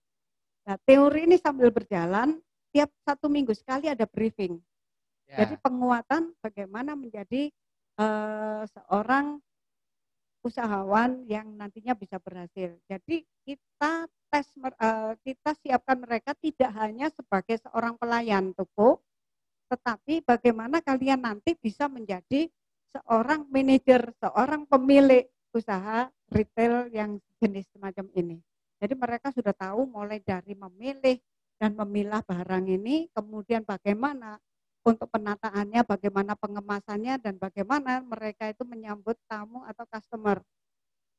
Nah, 0.68 0.78
teori 0.86 1.26
ini 1.26 1.38
sambil 1.42 1.74
berjalan, 1.74 2.38
tiap 2.70 2.90
satu 3.02 3.28
minggu 3.28 3.52
sekali 3.58 3.90
ada 3.90 4.06
briefing. 4.06 4.62
Ya. 5.26 5.44
Jadi 5.46 5.58
penguatan 5.60 6.36
bagaimana 6.44 6.94
menjadi 6.94 7.50
uh, 7.98 8.64
seorang 8.68 9.40
usahawan 10.42 11.24
yang 11.30 11.54
nantinya 11.54 11.94
bisa 11.94 12.18
berhasil. 12.18 12.74
Jadi 12.90 13.24
kita 13.46 14.10
tes 14.32 14.48
uh, 14.58 15.14
kita 15.22 15.54
siapkan 15.62 16.02
mereka 16.02 16.34
tidak 16.40 16.72
hanya 16.78 17.12
sebagai 17.14 17.62
seorang 17.62 18.00
pelayan 18.00 18.56
toko, 18.58 19.04
tetapi 19.70 20.26
bagaimana 20.26 20.82
kalian 20.82 21.22
nanti 21.22 21.54
bisa 21.56 21.86
menjadi 21.86 22.50
seorang 22.92 23.48
manajer, 23.48 24.12
seorang 24.20 24.68
pemilik 24.68 25.30
usaha 25.56 26.12
retail 26.32 26.92
yang 26.92 27.20
jenis 27.40 27.68
semacam 27.72 28.08
ini. 28.16 28.38
Jadi 28.82 28.98
mereka 28.98 29.30
sudah 29.30 29.54
tahu 29.54 29.86
mulai 29.86 30.18
dari 30.26 30.58
memilih 30.58 31.22
dan 31.62 31.78
memilah 31.78 32.26
barang 32.26 32.66
ini, 32.66 33.06
kemudian 33.14 33.62
bagaimana 33.62 34.42
untuk 34.82 35.06
penataannya, 35.14 35.86
bagaimana 35.86 36.34
pengemasannya, 36.34 37.22
dan 37.22 37.38
bagaimana 37.38 38.02
mereka 38.02 38.50
itu 38.50 38.66
menyambut 38.66 39.14
tamu 39.30 39.62
atau 39.70 39.86
customer. 39.86 40.42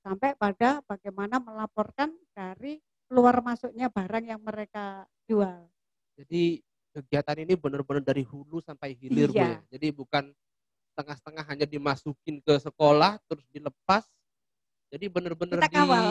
Sampai 0.03 0.35
pada 0.35 0.83
bagaimana 0.83 1.38
melaporkan 1.38 2.11
dari 2.35 2.83
keluar 3.07 3.38
masuknya 3.38 3.87
barang 3.87 4.27
yang 4.27 4.42
mereka 4.42 5.07
jual. 5.31 5.70
Jadi 6.18 6.59
kegiatan 6.90 7.38
ini 7.46 7.55
benar-benar 7.55 8.03
dari 8.03 8.27
hulu 8.27 8.59
sampai 8.59 8.98
hilir 8.98 9.31
iya. 9.31 9.38
Bu 9.38 9.46
ya. 9.46 9.59
Jadi 9.79 9.88
bukan 9.94 10.25
setengah-setengah 10.92 11.44
hanya 11.46 11.66
dimasukin 11.70 12.42
ke 12.42 12.59
sekolah 12.59 13.22
terus 13.31 13.46
dilepas 13.55 14.05
jadi 14.92 15.07
benar-benar 15.09 15.59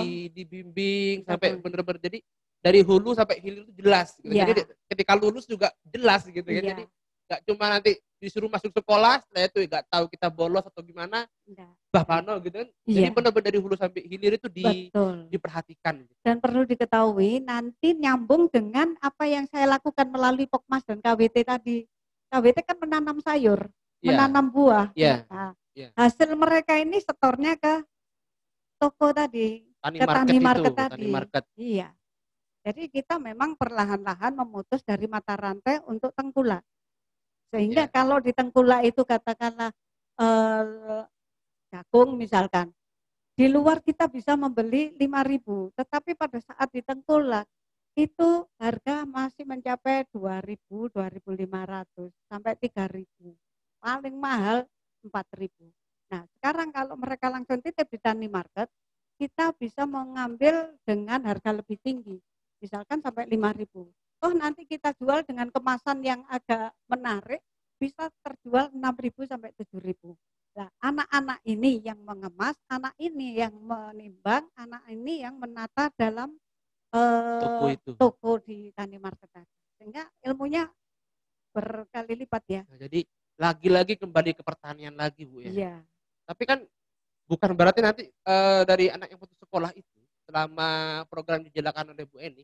di, 0.02 0.34
dibimbing 0.34 1.22
sampai 1.22 1.54
benar-benar 1.62 2.02
jadi 2.02 2.20
dari 2.62 2.82
hulu 2.82 3.14
sampai 3.14 3.38
hilir 3.42 3.66
itu 3.66 3.74
jelas 3.78 4.18
gitu. 4.22 4.34
ya. 4.34 4.46
jadi 4.50 4.62
ketika 4.90 5.14
lulus 5.18 5.46
juga 5.46 5.70
jelas 5.86 6.26
gitu 6.26 6.46
ya. 6.50 6.62
jadi 6.74 6.84
nggak 7.32 7.42
cuma 7.48 7.66
nanti 7.72 7.96
disuruh 8.22 8.52
masuk 8.52 8.76
sekolah 8.76 9.24
setelah 9.24 9.48
itu 9.48 9.60
nggak 9.66 9.86
tahu 9.88 10.06
kita 10.12 10.28
bolos 10.30 10.66
atau 10.68 10.82
gimana 10.84 11.26
bah 11.90 12.04
pano 12.04 12.38
gitu 12.44 12.62
kan 12.62 12.70
ya. 12.86 13.08
jadi 13.08 13.10
benar-benar 13.16 13.48
dari 13.50 13.60
hulu 13.62 13.76
sampai 13.80 14.02
hilir 14.04 14.36
itu 14.36 14.50
di, 14.52 14.92
diperhatikan 15.32 16.04
gitu. 16.04 16.14
dan 16.22 16.38
perlu 16.44 16.68
diketahui 16.68 17.42
nanti 17.42 17.96
nyambung 17.96 18.52
dengan 18.52 18.94
apa 19.00 19.26
yang 19.26 19.48
saya 19.48 19.80
lakukan 19.80 20.12
melalui 20.12 20.46
Pokmas 20.46 20.84
dan 20.84 21.00
KWT 21.00 21.38
tadi 21.48 21.88
KWT 22.30 22.58
kan 22.68 22.78
menanam 22.78 23.18
sayur 23.24 23.72
yeah. 24.02 24.18
menanam 24.18 24.46
buah. 24.52 24.88
Yeah. 24.98 25.24
Nah, 25.30 25.54
yeah. 25.78 25.90
Hasil 25.96 26.34
mereka 26.34 26.76
ini 26.82 27.00
setornya 27.00 27.56
ke 27.56 27.86
toko 28.82 29.14
tadi, 29.14 29.62
tani 29.78 29.98
ke 30.02 30.06
market 30.10 30.18
tani 30.18 30.38
market 30.42 30.72
itu, 30.74 30.80
tadi. 30.82 30.92
Tani 30.98 31.08
market. 31.14 31.44
Iya. 31.54 31.90
Jadi 32.62 32.84
kita 32.90 33.22
memang 33.22 33.54
perlahan-lahan 33.58 34.34
memutus 34.34 34.82
dari 34.82 35.06
mata 35.06 35.38
rantai 35.38 35.82
untuk 35.86 36.14
tengkulak. 36.18 36.66
Sehingga 37.54 37.86
yeah. 37.86 37.94
kalau 37.94 38.18
di 38.18 38.34
tengkulak 38.34 38.82
itu 38.86 39.02
katakanlah 39.06 39.70
eh, 40.18 41.04
jagung 41.70 42.18
misalkan, 42.18 42.74
di 43.38 43.50
luar 43.50 43.82
kita 43.82 44.06
bisa 44.10 44.38
membeli 44.38 44.94
5.000, 44.98 45.74
tetapi 45.74 46.14
pada 46.14 46.38
saat 46.42 46.70
di 46.70 46.82
tengkulak 46.86 47.46
itu 47.98 48.46
harga 48.56 49.04
masih 49.04 49.44
mencapai 49.44 50.08
2.000, 50.14 50.58
2.500 50.94 52.08
sampai 52.30 52.54
3.000 52.56 53.06
paling 53.82 54.16
mahal 54.16 54.64
4.000. 55.04 55.81
Nah, 56.12 56.28
sekarang 56.38 56.76
kalau 56.76 57.00
mereka 57.00 57.32
langsung 57.32 57.64
titip 57.64 57.88
di 57.88 57.96
tani 57.96 58.28
market, 58.28 58.68
kita 59.16 59.56
bisa 59.56 59.88
mengambil 59.88 60.76
dengan 60.84 61.24
harga 61.24 61.56
lebih 61.56 61.80
tinggi. 61.80 62.20
Misalkan 62.60 63.00
sampai 63.00 63.32
5.000. 63.32 63.88
Oh, 64.22 64.34
nanti 64.36 64.68
kita 64.68 64.94
jual 65.00 65.24
dengan 65.24 65.48
kemasan 65.50 66.04
yang 66.04 66.22
agak 66.28 66.76
menarik, 66.92 67.40
bisa 67.80 68.12
terjual 68.22 68.70
6.000 68.76 69.32
sampai 69.32 69.50
7.000. 69.56 70.14
Nah, 70.52 70.68
anak-anak 70.84 71.40
ini 71.48 71.80
yang 71.80 72.04
mengemas, 72.04 72.60
anak 72.68 72.92
ini 73.00 73.40
yang 73.40 73.56
menimbang, 73.56 74.52
anak 74.60 74.84
ini 74.92 75.24
yang 75.24 75.40
menata 75.40 75.88
dalam 75.96 76.36
uh, 76.92 77.40
toko, 77.40 77.66
itu. 77.72 77.92
toko 77.96 78.32
di 78.44 78.70
tani 78.76 79.00
market 79.00 79.32
tadi. 79.32 79.56
Sehingga 79.80 80.04
ilmunya 80.28 80.68
berkali 81.56 82.14
lipat 82.20 82.44
ya. 82.52 82.62
Nah, 82.68 82.78
jadi 82.78 83.00
lagi-lagi 83.40 83.96
kembali 83.98 84.38
ke 84.38 84.44
pertanian 84.44 84.94
lagi 84.94 85.24
Bu 85.26 85.42
ya. 85.42 85.52
Iya. 85.52 85.76
Tapi 86.26 86.44
kan 86.48 86.60
bukan 87.26 87.52
berarti 87.56 87.80
nanti 87.80 88.04
uh, 88.28 88.64
dari 88.68 88.92
anak 88.92 89.12
yang 89.12 89.20
putus 89.20 89.38
sekolah 89.40 89.72
itu 89.74 90.00
selama 90.28 91.04
program 91.12 91.44
dijalankan 91.44 91.92
oleh 91.92 92.08
Bu 92.08 92.20
Eni, 92.22 92.44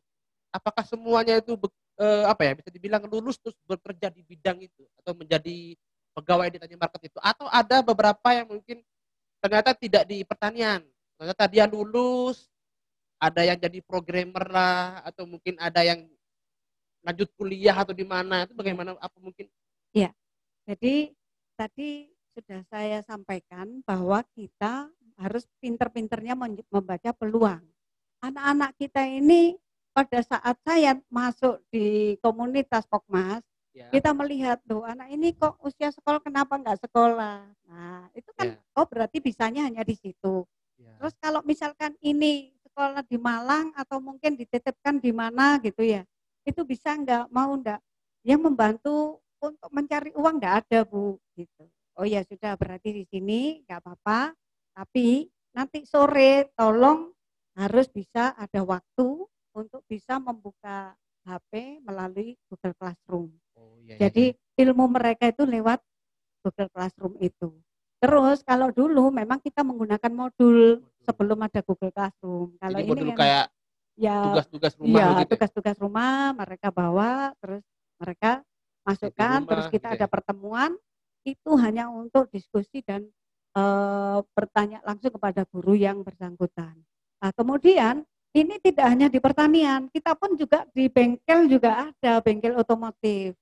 apakah 0.52 0.84
semuanya 0.84 1.40
itu 1.40 1.56
uh, 2.00 2.26
apa 2.28 2.42
ya 2.48 2.52
bisa 2.58 2.70
dibilang 2.72 3.04
lulus 3.08 3.40
terus 3.40 3.56
bekerja 3.64 4.12
di 4.12 4.24
bidang 4.24 4.60
itu 4.60 4.84
atau 5.04 5.16
menjadi 5.16 5.76
pegawai 6.18 6.48
di 6.50 6.58
tani 6.58 6.76
market 6.76 7.02
itu 7.14 7.20
atau 7.22 7.46
ada 7.48 7.86
beberapa 7.86 8.28
yang 8.34 8.50
mungkin 8.50 8.82
ternyata 9.40 9.72
tidak 9.78 10.04
di 10.10 10.26
pertanian. 10.26 10.82
Ternyata 11.18 11.44
dia 11.50 11.66
lulus, 11.66 12.46
ada 13.18 13.42
yang 13.42 13.58
jadi 13.58 13.82
programmer 13.82 14.46
lah 14.50 15.02
atau 15.02 15.26
mungkin 15.26 15.58
ada 15.58 15.82
yang 15.82 16.06
lanjut 17.02 17.30
kuliah 17.38 17.74
atau 17.74 17.94
di 17.94 18.06
mana 18.06 18.46
itu 18.46 18.54
bagaimana 18.54 18.98
apa 18.98 19.18
mungkin 19.22 19.50
Iya. 19.96 20.12
Jadi 20.68 21.16
tadi 21.56 22.12
sudah 22.38 22.62
saya 22.70 23.02
sampaikan 23.02 23.82
bahwa 23.82 24.22
kita 24.38 24.94
harus 25.18 25.50
pinter-pinternya 25.58 26.38
membaca 26.70 27.10
peluang. 27.18 27.66
Anak-anak 28.22 28.78
kita 28.78 29.10
ini 29.10 29.58
pada 29.90 30.22
saat 30.22 30.54
saya 30.62 31.02
masuk 31.10 31.58
di 31.74 32.14
komunitas 32.22 32.86
Pokmas, 32.86 33.42
ya. 33.74 33.90
kita 33.90 34.14
melihat 34.14 34.62
tuh 34.70 34.86
anak 34.86 35.10
ini 35.10 35.34
kok 35.34 35.58
usia 35.66 35.90
sekolah 35.90 36.22
kenapa 36.22 36.62
nggak 36.62 36.78
sekolah. 36.86 37.42
Nah 37.66 38.06
itu 38.14 38.30
kan 38.38 38.54
ya. 38.54 38.62
oh 38.78 38.86
berarti 38.86 39.18
bisanya 39.18 39.66
hanya 39.66 39.82
di 39.82 39.98
situ. 39.98 40.46
Ya. 40.78 40.94
Terus 41.02 41.18
kalau 41.18 41.42
misalkan 41.42 41.98
ini 42.06 42.54
sekolah 42.62 43.02
di 43.10 43.18
Malang 43.18 43.74
atau 43.74 43.98
mungkin 43.98 44.38
dititipkan 44.38 45.02
di 45.02 45.10
mana 45.10 45.58
gitu 45.66 45.82
ya, 45.82 46.06
itu 46.46 46.62
bisa 46.62 46.94
nggak 46.94 47.34
mau 47.34 47.58
nggak? 47.58 47.82
Yang 48.22 48.42
membantu 48.46 48.98
untuk 49.42 49.70
mencari 49.74 50.14
uang 50.14 50.38
enggak 50.38 50.62
ada 50.66 50.86
bu 50.86 51.18
gitu 51.34 51.66
oh 51.98 52.06
ya 52.06 52.22
sudah 52.26 52.54
berarti 52.56 52.94
di 52.94 53.04
sini 53.10 53.62
nggak 53.66 53.82
apa-apa 53.82 54.34
tapi 54.78 55.26
nanti 55.58 55.82
sore 55.90 56.54
tolong 56.54 57.10
harus 57.58 57.90
bisa 57.90 58.38
ada 58.38 58.62
waktu 58.62 59.26
untuk 59.58 59.82
bisa 59.90 60.22
membuka 60.22 60.94
HP 61.26 61.82
melalui 61.82 62.38
Google 62.46 62.78
Classroom. 62.78 63.34
Oh, 63.58 63.76
iya, 63.82 63.98
iya, 63.98 64.08
Jadi 64.08 64.26
iya. 64.38 64.62
ilmu 64.70 64.86
mereka 64.86 65.28
itu 65.28 65.44
lewat 65.44 65.82
Google 66.46 66.70
Classroom 66.70 67.18
itu. 67.18 67.50
Terus 67.98 68.46
kalau 68.46 68.70
dulu 68.70 69.10
memang 69.10 69.42
kita 69.42 69.66
menggunakan 69.66 70.14
modul 70.14 70.86
sebelum 71.02 71.42
ada 71.42 71.66
Google 71.66 71.90
Classroom. 71.90 72.54
Kalau 72.62 72.78
Jadi 72.78 72.86
ini 72.86 72.94
modul 72.94 73.10
kan 73.12 73.18
kayak 73.18 73.46
ya 73.98 74.18
tugas-tugas 74.22 74.74
rumah 74.78 74.94
Iya, 74.94 75.04
begitu 75.10 75.26
ya? 75.26 75.34
tugas-tugas 75.34 75.78
rumah 75.82 76.14
mereka 76.38 76.68
bawa, 76.70 77.34
terus 77.42 77.66
mereka 77.98 78.32
masukkan, 78.86 79.38
terus 79.50 79.66
rumah 79.66 79.74
kita 79.74 79.88
gitu 79.90 79.96
ada 79.98 80.06
ya? 80.06 80.12
pertemuan, 80.14 80.72
itu 81.28 81.52
hanya 81.60 81.92
untuk 81.92 82.32
diskusi 82.32 82.80
dan 82.88 83.04
eh, 83.58 84.20
bertanya 84.32 84.80
langsung 84.88 85.12
kepada 85.12 85.44
guru 85.52 85.76
yang 85.76 86.00
bersangkutan. 86.08 86.80
Nah, 87.20 87.32
kemudian 87.36 88.08
ini 88.32 88.56
tidak 88.62 88.86
hanya 88.88 89.08
di 89.10 89.20
pertanian, 89.20 89.90
kita 89.92 90.14
pun 90.16 90.38
juga 90.38 90.64
di 90.72 90.88
bengkel 90.88 91.50
juga 91.50 91.90
ada 91.90 92.22
bengkel 92.22 92.54
otomotif, 92.56 93.34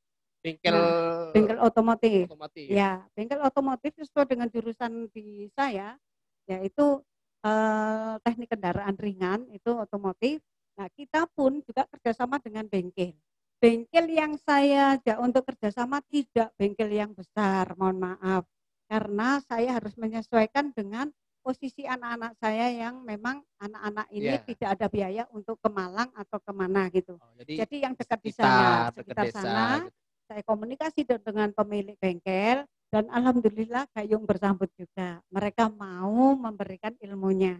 Bengkel 0.46 0.78
Nah, 0.78 1.34
bengkel 1.34 1.58
otomotif. 1.58 2.30
otomotif. 2.30 2.66
Ya, 2.70 3.02
bengkel 3.18 3.42
otomotif 3.42 3.98
sesuai 3.98 4.30
dengan 4.30 4.46
jurusan 4.46 5.10
di 5.10 5.50
saya, 5.58 5.98
yaitu 6.46 7.02
eh, 7.46 8.14
teknik 8.22 8.54
kendaraan 8.54 8.94
ringan 8.98 9.50
itu 9.50 9.74
otomotif. 9.74 10.42
Nah, 10.78 10.86
kita 10.94 11.26
pun 11.34 11.66
juga 11.66 11.90
kerjasama 11.90 12.38
dengan 12.38 12.70
bengkel. 12.70 13.18
Bengkel 13.66 14.13
yang 14.13 14.38
saya 14.45 14.93
ajak 14.93 15.18
untuk 15.18 15.41
kerjasama 15.49 15.97
tidak 16.05 16.53
bengkel 16.53 16.86
yang 16.86 17.18
besar, 17.18 17.74
mohon 17.82 17.97
maaf, 17.97 18.45
karena 18.86 19.41
saya 19.41 19.82
harus 19.82 19.97
menyesuaikan 19.97 20.70
dengan 20.70 21.09
posisi 21.41 21.82
anak-anak 21.82 22.38
saya 22.38 22.70
yang 22.70 23.01
memang 23.01 23.41
anak-anak 23.57 24.05
ini 24.13 24.38
Iya. 24.38 24.45
tidak 24.45 24.70
ada 24.78 24.86
biaya 24.86 25.24
untuk 25.34 25.57
ke 25.57 25.70
Malang 25.74 26.13
atau 26.13 26.38
ke 26.38 26.53
mana 26.53 26.93
gitu. 26.93 27.18
Oh, 27.18 27.34
jadi, 27.41 27.66
Jadi 27.66 27.76
yang 27.82 27.97
dekat 27.97 28.22
di 28.22 28.32
sana, 28.38 28.93
sekitar 28.93 29.26
desa, 29.34 29.41
sana, 29.41 29.66
gitu. 29.82 29.97
saya 30.30 30.41
komunikasi 30.45 30.99
de- 31.01 31.26
dengan 31.26 31.49
pemilik 31.49 31.97
bengkel 31.97 32.70
dan 32.93 33.09
alhamdulillah 33.09 33.89
Gayung 33.97 34.30
bersambut 34.30 34.70
juga. 34.78 35.26
Mereka 35.34 35.74
mau 35.74 36.38
memberikan 36.38 36.93
ilmunya. 37.01 37.57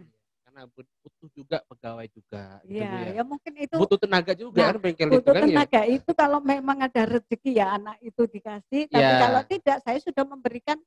Karena 0.56 0.72
but- 0.72 0.88
butuh 1.04 1.28
juga 1.36 1.58
pegawai 1.68 2.08
juga. 2.08 2.44
gitu, 2.64 2.80
Bu, 2.80 2.96
ya. 2.96 3.12
ya 3.12 3.22
mungkin 3.28 3.52
itu 3.60 3.76
Butuh 3.76 3.98
tenaga 4.00 4.32
juga 4.32 4.56
Nah, 4.56 4.68
kan 4.72 4.76
bengkel 4.80 5.08
itu 5.12 5.14
butuh 5.20 5.32
kan 5.36 5.42
ya. 5.44 5.48
tenaga 5.52 5.80
itu 5.84 6.10
kalau 6.16 6.40
memang 6.40 6.78
ada 6.80 7.02
rezeki 7.04 7.50
ya 7.60 7.76
anak 7.76 8.00
itu 8.00 8.22
dikasih. 8.24 8.88
Tapi 8.88 9.04
Iya. 9.04 9.20
kalau 9.20 9.42
tidak, 9.44 9.76
saya 9.84 9.98
sudah 10.00 10.24
memberikan 10.24 10.80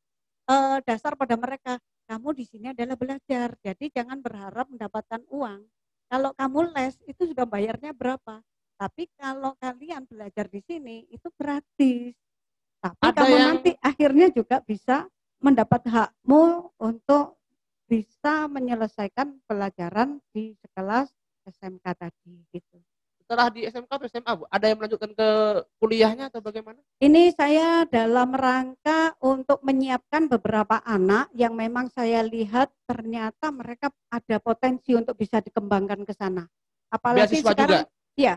eh, 0.49 0.78
dasar 0.82 1.13
pada 1.13 1.38
mereka. 1.38 1.78
Kamu 2.09 2.34
di 2.34 2.41
sini 2.41 2.74
adalah 2.74 2.97
belajar, 2.97 3.53
jadi 3.61 3.86
jangan 3.93 4.17
berharap 4.17 4.65
mendapatkan 4.65 5.22
uang. 5.30 5.61
Kalau 6.09 6.34
kamu 6.34 6.74
les 6.74 6.97
itu 7.05 7.30
sudah 7.30 7.45
bayarnya 7.45 7.93
berapa? 7.93 8.41
Tapi 8.74 9.05
kalau 9.13 9.53
kalian 9.61 10.09
belajar 10.09 10.49
di 10.49 10.65
sini 10.65 11.05
itu 11.13 11.30
gratis. 11.38 12.17
Tapi 12.82 13.03
Ada 13.05 13.22
kamu 13.22 13.30
yang- 13.38 13.45
nanti 13.53 13.72
akhirnya 13.78 14.28
juga 14.34 14.57
bisa 14.65 15.05
mendapat 15.38 15.86
hakmu 15.86 16.74
untuk 16.82 17.38
bisa 17.90 18.46
menyelesaikan 18.46 19.42
pelajaran 19.50 20.22
di 20.30 20.54
sekelas 20.62 21.10
SMK 21.50 21.86
tadi 21.98 22.46
gitu. 22.54 22.78
Setelah 23.26 23.50
di 23.50 23.66
SMK 23.66 23.90
atau 23.90 24.10
SMA, 24.10 24.32
Bu, 24.38 24.46
ada 24.50 24.66
yang 24.66 24.78
melanjutkan 24.82 25.14
ke 25.14 25.30
kuliahnya 25.78 26.34
atau 26.34 26.42
bagaimana? 26.42 26.82
Ini 26.98 27.34
saya 27.34 27.86
dalam 27.86 28.34
rangka 28.34 29.14
untuk 29.22 29.62
menyiapkan 29.62 30.30
beberapa 30.30 30.82
anak 30.82 31.30
yang 31.38 31.54
memang 31.54 31.94
saya 31.94 32.26
lihat 32.26 32.74
ternyata 32.90 33.54
mereka 33.54 33.94
ada 34.10 34.38
potensi 34.42 34.98
untuk 34.98 35.14
bisa 35.18 35.42
dikembangkan 35.42 36.06
ke 36.06 36.14
sana. 36.14 36.46
Apalagi 36.90 37.38
Beasiswa 37.38 37.54
sekarang 37.54 37.86
juga? 37.86 38.18
Iya. 38.18 38.36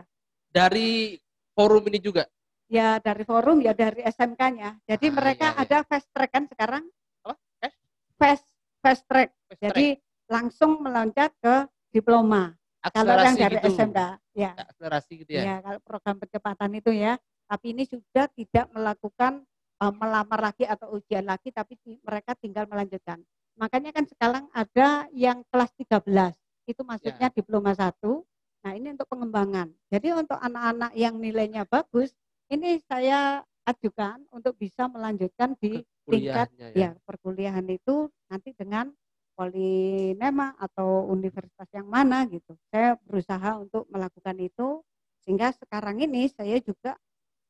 Dari 0.53 1.17
forum 1.53 1.85
ini 1.89 2.01
juga? 2.01 2.25
ya 2.73 2.97
dari 2.97 3.21
forum 3.21 3.61
ya 3.61 3.77
dari 3.77 4.01
SMK-nya. 4.01 4.81
Jadi 4.89 5.07
Ah, 5.09 5.13
mereka 5.13 5.47
iya, 5.53 5.57
iya. 5.61 5.63
ada 5.69 5.77
fast 5.85 6.09
track 6.09 6.31
kan 6.33 6.49
sekarang? 6.49 6.83
Apa? 7.21 7.33
Fast? 7.61 7.77
Fast 8.17 8.47
fast 8.83 9.07
track. 9.07 9.31
Fast 9.47 9.61
Jadi 9.63 9.95
langsung 10.27 10.83
meloncat 10.83 11.31
ke 11.39 11.55
diploma. 11.95 12.51
track, 12.83 12.91
Kalau 12.99 13.15
yang 13.15 13.37
dari 13.39 13.55
gitu. 13.63 13.69
SMK, 13.79 13.99
ya. 14.35 14.51
Akselerasi 14.59 15.11
gitu 15.23 15.31
ya. 15.39 15.43
Ya, 15.47 15.55
kalau 15.63 15.79
program 15.79 16.15
percepatan 16.19 16.69
itu 16.75 16.91
ya. 16.91 17.15
Tapi 17.47 17.71
ini 17.71 17.87
sudah 17.87 18.27
tidak 18.35 18.67
melakukan 18.75 19.47
eh, 19.79 19.93
melamar 19.95 20.39
lagi 20.51 20.67
atau 20.67 20.99
ujian 20.99 21.23
lagi, 21.23 21.55
tapi 21.55 21.79
mereka 22.03 22.35
tinggal 22.35 22.67
melanjutkan. 22.67 23.23
Makanya 23.55 23.95
kan 23.95 24.03
sekarang 24.03 24.45
ada 24.51 25.07
yang 25.15 25.45
kelas 25.47 25.71
13, 25.79 26.35
itu 26.67 26.81
masuknya 26.83 27.29
Ya. 27.31 27.35
diploma 27.35 27.71
satu. 27.71 28.25
Nah 28.63 28.75
ini 28.75 28.95
untuk 28.95 29.07
pengembangan. 29.11 29.71
Jadi 29.91 30.11
untuk 30.15 30.39
anak-anak 30.39 30.91
yang 30.95 31.19
nilainya 31.19 31.63
bagus, 31.67 32.15
ini 32.51 32.79
saya 32.83 33.43
ajukan 33.63 34.19
untuk 34.31 34.59
bisa 34.59 34.87
melanjutkan 34.91 35.55
di 35.59 35.83
tingkat 36.07 36.51
Kuliahnya 36.51 36.67
ya 36.75 36.89
perkuliahan 37.07 37.63
itu 37.71 38.11
nanti 38.27 38.51
dengan 38.55 38.91
polinema 39.33 40.53
atau 40.59 41.09
universitas 41.09 41.65
yang 41.73 41.87
mana 41.89 42.27
gitu. 42.29 42.53
Saya 42.69 42.99
berusaha 43.07 43.57
untuk 43.57 43.87
melakukan 43.89 44.37
itu 44.37 44.83
sehingga 45.23 45.55
sekarang 45.55 46.03
ini 46.03 46.27
saya 46.29 46.59
juga 46.59 46.99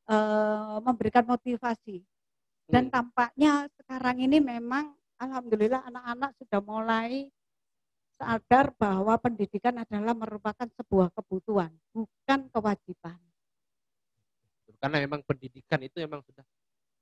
eh, 0.07 0.77
memberikan 0.83 1.25
motivasi 1.25 2.03
dan 2.69 2.87
Hmm. 2.87 2.93
tampaknya 2.93 3.67
sekarang 3.79 4.19
ini 4.23 4.39
memang 4.39 4.95
alhamdulillah 5.19 5.83
anak-anak 5.87 6.31
sudah 6.39 6.61
mulai 6.63 7.27
sadar 8.19 8.71
bahwa 8.79 9.17
pendidikan 9.19 9.75
adalah 9.81 10.15
merupakan 10.15 10.67
sebuah 10.79 11.11
kebutuhan 11.17 11.71
bukan 11.91 12.39
kewajiban. 12.53 13.19
Karena 14.83 14.99
memang 14.99 15.23
pendidikan 15.23 15.79
itu 15.79 16.03
memang 16.03 16.19
sudah 16.27 16.43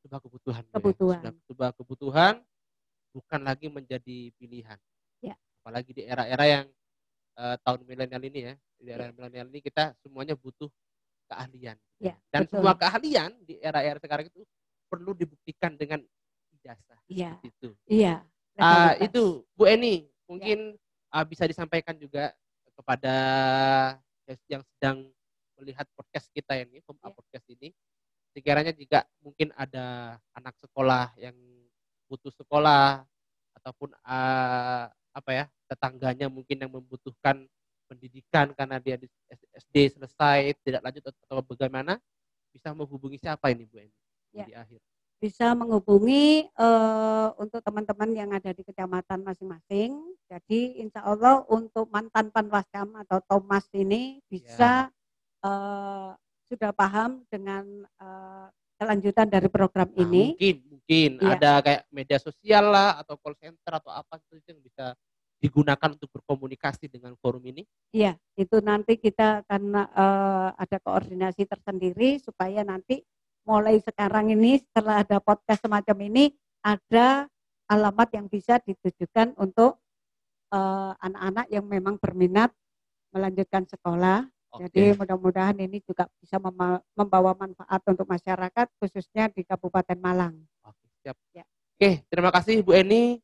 sebuah 0.05 0.21
kebutuhan. 0.21 0.61
Bu, 0.61 0.69
ya. 0.69 0.77
Kebutuhan. 0.77 1.17
Sudah 1.17 1.34
sebuah 1.49 1.71
kebutuhan, 1.73 2.34
bukan 3.09 3.41
lagi 3.41 3.67
menjadi 3.73 4.17
pilihan. 4.38 4.77
Ya. 5.25 5.34
Apalagi 5.65 5.89
di 5.97 6.05
era-era 6.05 6.45
yang 6.45 6.65
eh, 7.41 7.55
tahun 7.65 7.82
milenial 7.89 8.21
ini 8.21 8.39
ya, 8.45 8.53
di 8.77 8.86
era 8.93 9.09
milenial 9.09 9.49
ini 9.49 9.65
kita 9.65 9.97
semuanya 10.05 10.38
butuh 10.38 10.69
keahlian. 11.25 11.73
Ya, 11.97 12.13
Dan 12.29 12.45
betul. 12.45 12.61
semua 12.61 12.77
keahlian 12.77 13.34
di 13.41 13.57
era-era 13.57 13.97
sekarang 13.97 14.29
itu 14.29 14.45
perlu 14.86 15.17
dibuktikan 15.17 15.73
dengan 15.73 16.05
ijazah. 16.53 17.01
Iya, 17.09 17.41
Seperti 17.41 17.49
itu. 17.49 17.69
iya. 17.89 18.21
Ah, 18.61 18.93
legalitas. 18.93 19.09
itu 19.09 19.23
Bu 19.57 19.63
Eni 19.65 20.05
mungkin 20.29 20.77
ah, 21.09 21.25
bisa 21.25 21.49
disampaikan 21.49 21.97
juga 21.97 22.29
kepada 22.77 23.15
yang 24.45 24.61
sedang 24.77 25.09
melihat 25.62 25.86
podcast 25.93 26.28
kita 26.34 26.57
ini, 26.57 26.82
Home 26.89 26.97
Up 27.05 27.14
Ya. 27.14 27.16
podcast 27.16 27.45
ini. 27.53 27.70
Sekiranya 28.34 28.74
jika 28.74 29.05
mungkin 29.22 29.53
ada 29.53 30.18
anak 30.34 30.57
sekolah 30.57 31.14
yang 31.22 31.38
butuh 32.09 32.34
sekolah 32.34 33.05
ataupun 33.62 33.93
ah, 34.01 34.89
apa 35.12 35.32
ya 35.32 35.45
tetangganya 35.70 36.28
mungkin 36.32 36.57
yang 36.57 36.72
membutuhkan 36.72 37.45
pendidikan 37.86 38.55
karena 38.55 38.80
dia 38.80 38.95
di 38.95 39.07
SD 39.51 39.99
selesai 39.99 40.55
tidak 40.64 40.80
lanjut 40.82 41.12
atau 41.12 41.43
bagaimana 41.43 41.99
bisa 42.49 42.72
menghubungi 42.72 43.20
siapa 43.20 43.51
ini 43.51 43.68
Bu 43.68 43.80
Eni 43.80 43.95
Ya. 44.32 44.47
di 44.47 44.55
akhir. 44.55 44.80
bisa 45.20 45.51
menghubungi 45.53 46.47
eh, 46.49 47.28
untuk 47.38 47.59
teman-teman 47.62 48.09
yang 48.16 48.32
ada 48.34 48.49
di 48.55 48.64
kecamatan 48.66 49.22
masing-masing. 49.22 49.91
Jadi 50.26 50.82
insya 50.82 51.03
Allah 51.05 51.43
untuk 51.45 51.91
mantan 51.91 52.32
panwaskam 52.32 52.95
atau 52.95 53.20
Thomas 53.28 53.68
ini 53.76 54.24
bisa 54.26 54.88
eh, 55.42 56.10
sudah 56.48 56.72
paham 56.76 57.24
dengan 57.32 57.64
eh, 58.02 58.48
kelanjutan 58.78 59.30
dari 59.30 59.46
program 59.48 59.89
Nah, 59.94 60.02
ini. 60.04 60.34
mungkin 60.34 60.56
mungkin 60.68 61.10
Iya. 61.22 61.30
ada 61.38 61.52
kayak 61.62 61.82
media 61.94 62.18
sosial 62.18 62.66
lah 62.68 62.98
atau 62.98 63.14
call 63.18 63.38
center 63.38 63.72
atau 63.78 63.94
apa 63.94 64.18
itu 64.34 64.42
yang 64.50 64.62
bisa 64.62 64.98
digunakan 65.38 65.89
untuk 65.98 66.10
berkomunikasi 66.14 66.86
dengan 66.89 67.14
forum 67.18 67.42
ini. 67.46 67.66
Iya, 67.94 68.14
itu 68.38 68.58
nanti 68.62 68.98
kita 68.98 69.46
akan 69.46 69.64
eh, 69.78 70.50
ada 70.58 70.78
koordinasi 70.82 71.46
tersendiri 71.46 72.18
supaya 72.22 72.62
nanti 72.66 73.02
mulai 73.42 73.82
sekarang 73.82 74.30
ini 74.30 74.62
setelah 74.62 75.02
ada 75.02 75.18
podcast 75.18 75.66
semacam 75.66 75.98
ini 76.06 76.30
ada 76.62 77.26
alamat 77.66 78.14
yang 78.14 78.30
bisa 78.30 78.62
ditujukan 78.62 79.34
untuk 79.38 79.82
anak-anak 81.00 81.48
yang 81.48 81.64
memang 81.64 81.96
berminat 81.96 82.52
melanjutkan 83.16 83.64
sekolah. 83.64 84.28
Jadi 84.60 84.91
mudah-mudahan 84.99 85.56
ini 85.64 85.80
juga 85.80 86.12
bisa 86.20 86.36
membawa 86.97 87.32
manfaat 87.32 87.80
untuk 87.88 88.04
masyarakat 88.04 88.68
khususnya 88.84 89.32
di 89.32 89.47
Kabupaten 89.47 89.95
Malang. 89.95 90.36
Oke, 90.68 90.86
siap. 90.99 91.16
Ya. 91.32 91.47
Oke, 91.80 92.04
terima 92.12 92.36
kasih 92.36 92.60
Bu 92.60 92.76
Eni. 92.76 93.24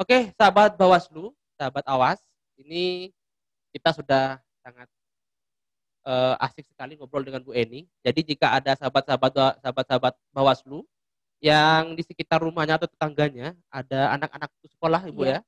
Oke, 0.00 0.32
sahabat 0.32 0.80
Bawaslu, 0.80 1.36
sahabat 1.60 1.84
Awas, 1.84 2.20
ini 2.56 3.12
kita 3.72 3.92
sudah 3.92 4.40
sangat 4.64 4.88
eh, 6.08 6.34
asik 6.40 6.64
sekali 6.64 6.96
ngobrol 6.96 7.24
dengan 7.24 7.44
Bu 7.44 7.52
Eni. 7.52 7.84
Jadi 8.00 8.32
jika 8.32 8.56
ada 8.56 8.72
sahabat-sahabat 8.80 9.60
sahabat-sahabat 9.60 10.14
Bawaslu 10.32 10.88
yang 11.44 11.92
di 11.92 12.00
sekitar 12.00 12.40
rumahnya 12.40 12.80
atau 12.80 12.88
tetangganya 12.88 13.52
ada 13.68 14.16
anak-anak 14.16 14.48
sekolah 14.72 15.04
Ibu 15.04 15.20
Iya. 15.28 15.36
ya, 15.36 15.40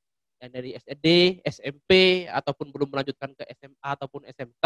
yang 0.45 0.51
dari 0.53 0.71
SD, 0.77 1.07
SMP 1.43 1.91
ataupun 2.29 2.71
belum 2.71 2.93
melanjutkan 2.93 3.33
ke 3.35 3.43
SMA 3.57 3.89
ataupun 3.89 4.29
SMK 4.29 4.65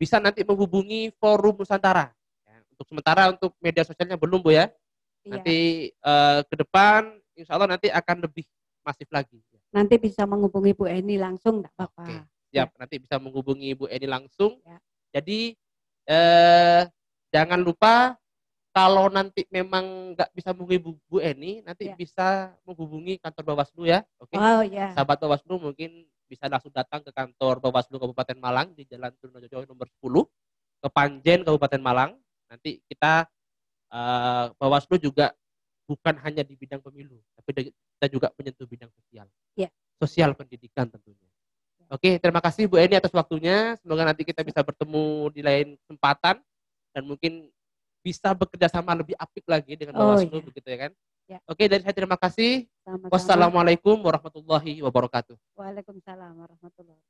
bisa 0.00 0.16
nanti 0.16 0.40
menghubungi 0.40 1.12
Forum 1.20 1.60
Nusantara. 1.60 2.08
Ya, 2.48 2.56
untuk 2.72 2.88
sementara 2.88 3.28
untuk 3.28 3.52
media 3.60 3.84
sosialnya 3.84 4.16
belum 4.16 4.40
Bu 4.40 4.56
ya. 4.56 4.72
Iya. 5.20 5.36
Nanti 5.36 5.58
eh, 5.92 6.40
ke 6.48 6.54
depan 6.56 7.20
insya 7.36 7.60
Allah 7.60 7.76
nanti 7.76 7.92
akan 7.92 8.24
lebih 8.24 8.48
masif 8.80 9.12
lagi. 9.12 9.44
Nanti 9.68 10.00
bisa 10.00 10.24
menghubungi 10.24 10.72
Bu 10.72 10.88
Eni 10.88 11.20
langsung 11.20 11.60
enggak 11.60 11.76
apa-apa. 11.76 12.08
Oke. 12.08 12.16
Siap, 12.50 12.68
nanti 12.80 12.96
bisa 12.96 13.20
menghubungi 13.20 13.76
Bu 13.76 13.84
Eni 13.92 14.08
langsung. 14.08 14.56
Ya. 14.64 14.80
Jadi 15.20 15.52
eh, 16.08 16.82
jangan 17.28 17.60
lupa 17.60 18.16
kalau 18.72 19.12
nanti 19.12 19.44
memang 19.52 20.16
nggak 20.16 20.30
bisa 20.32 20.56
menghubungi 20.56 20.80
Bu, 20.80 20.90
Bu 21.10 21.18
Eni, 21.20 21.60
nanti 21.60 21.92
Ya. 21.92 21.94
bisa 21.98 22.56
menghubungi 22.64 23.20
kantor 23.20 23.52
Bawaslu 23.52 23.84
ya. 23.84 24.00
Oke. 24.16 24.40
Oh 24.40 24.64
ya. 24.64 24.96
Sahabat 24.96 25.20
Bawaslu 25.20 25.60
mungkin 25.60 26.08
bisa 26.30 26.46
langsung 26.46 26.70
datang 26.70 27.02
ke 27.02 27.10
kantor 27.10 27.58
Bawaslu 27.58 27.98
Kabupaten 27.98 28.38
Malang 28.38 28.70
di 28.78 28.86
Jalan 28.86 29.10
Trunojoyo 29.18 29.66
nomor 29.66 29.90
10 29.98 30.22
ke 30.78 30.88
Panjen 30.94 31.42
Kabupaten 31.42 31.82
Malang. 31.82 32.14
Nanti 32.46 32.78
kita 32.86 33.26
eh, 33.90 34.46
Bawaslu 34.54 35.02
juga 35.02 35.34
bukan 35.90 36.14
hanya 36.22 36.46
di 36.46 36.54
bidang 36.54 36.78
pemilu, 36.78 37.18
tapi 37.34 37.74
kita 37.74 38.06
juga 38.06 38.30
menyentuh 38.38 38.62
bidang 38.70 38.94
sosial. 38.94 39.26
Ya. 39.58 39.66
Sosial 39.98 40.38
pendidikan 40.38 40.86
tentunya. 40.86 41.26
Oke, 41.90 42.22
terima 42.22 42.38
kasih 42.38 42.70
Bu 42.70 42.78
Eni 42.78 42.94
atas 42.94 43.10
waktunya. 43.10 43.74
Semoga 43.82 44.06
nanti 44.06 44.22
kita 44.22 44.46
bisa 44.46 44.62
bertemu 44.62 45.34
di 45.34 45.42
lain 45.42 45.74
kesempatan 45.82 46.38
dan 46.94 47.02
mungkin 47.02 47.50
bisa 48.06 48.30
bekerja 48.30 48.70
sama 48.70 48.94
lebih 48.94 49.18
apik 49.18 49.42
lagi 49.50 49.74
dengan 49.74 49.98
Oh, 49.98 50.14
Bawaslu 50.14 50.38
iya. 50.38 50.46
begitu 50.46 50.68
ya 50.70 50.78
kan. 50.86 50.92
Ya. 51.30 51.38
Oke, 51.46 51.70
dari 51.70 51.86
saya 51.86 51.94
terima 51.94 52.18
kasih. 52.18 52.66
Sama-sama. 52.82 53.14
Wassalamualaikum 53.14 54.02
warahmatullahi 54.02 54.82
wabarakatuh. 54.82 55.38
Waalaikumsalam 55.54 56.34
warahmatullahi 56.34 56.98
wabarakatuh. 56.98 57.09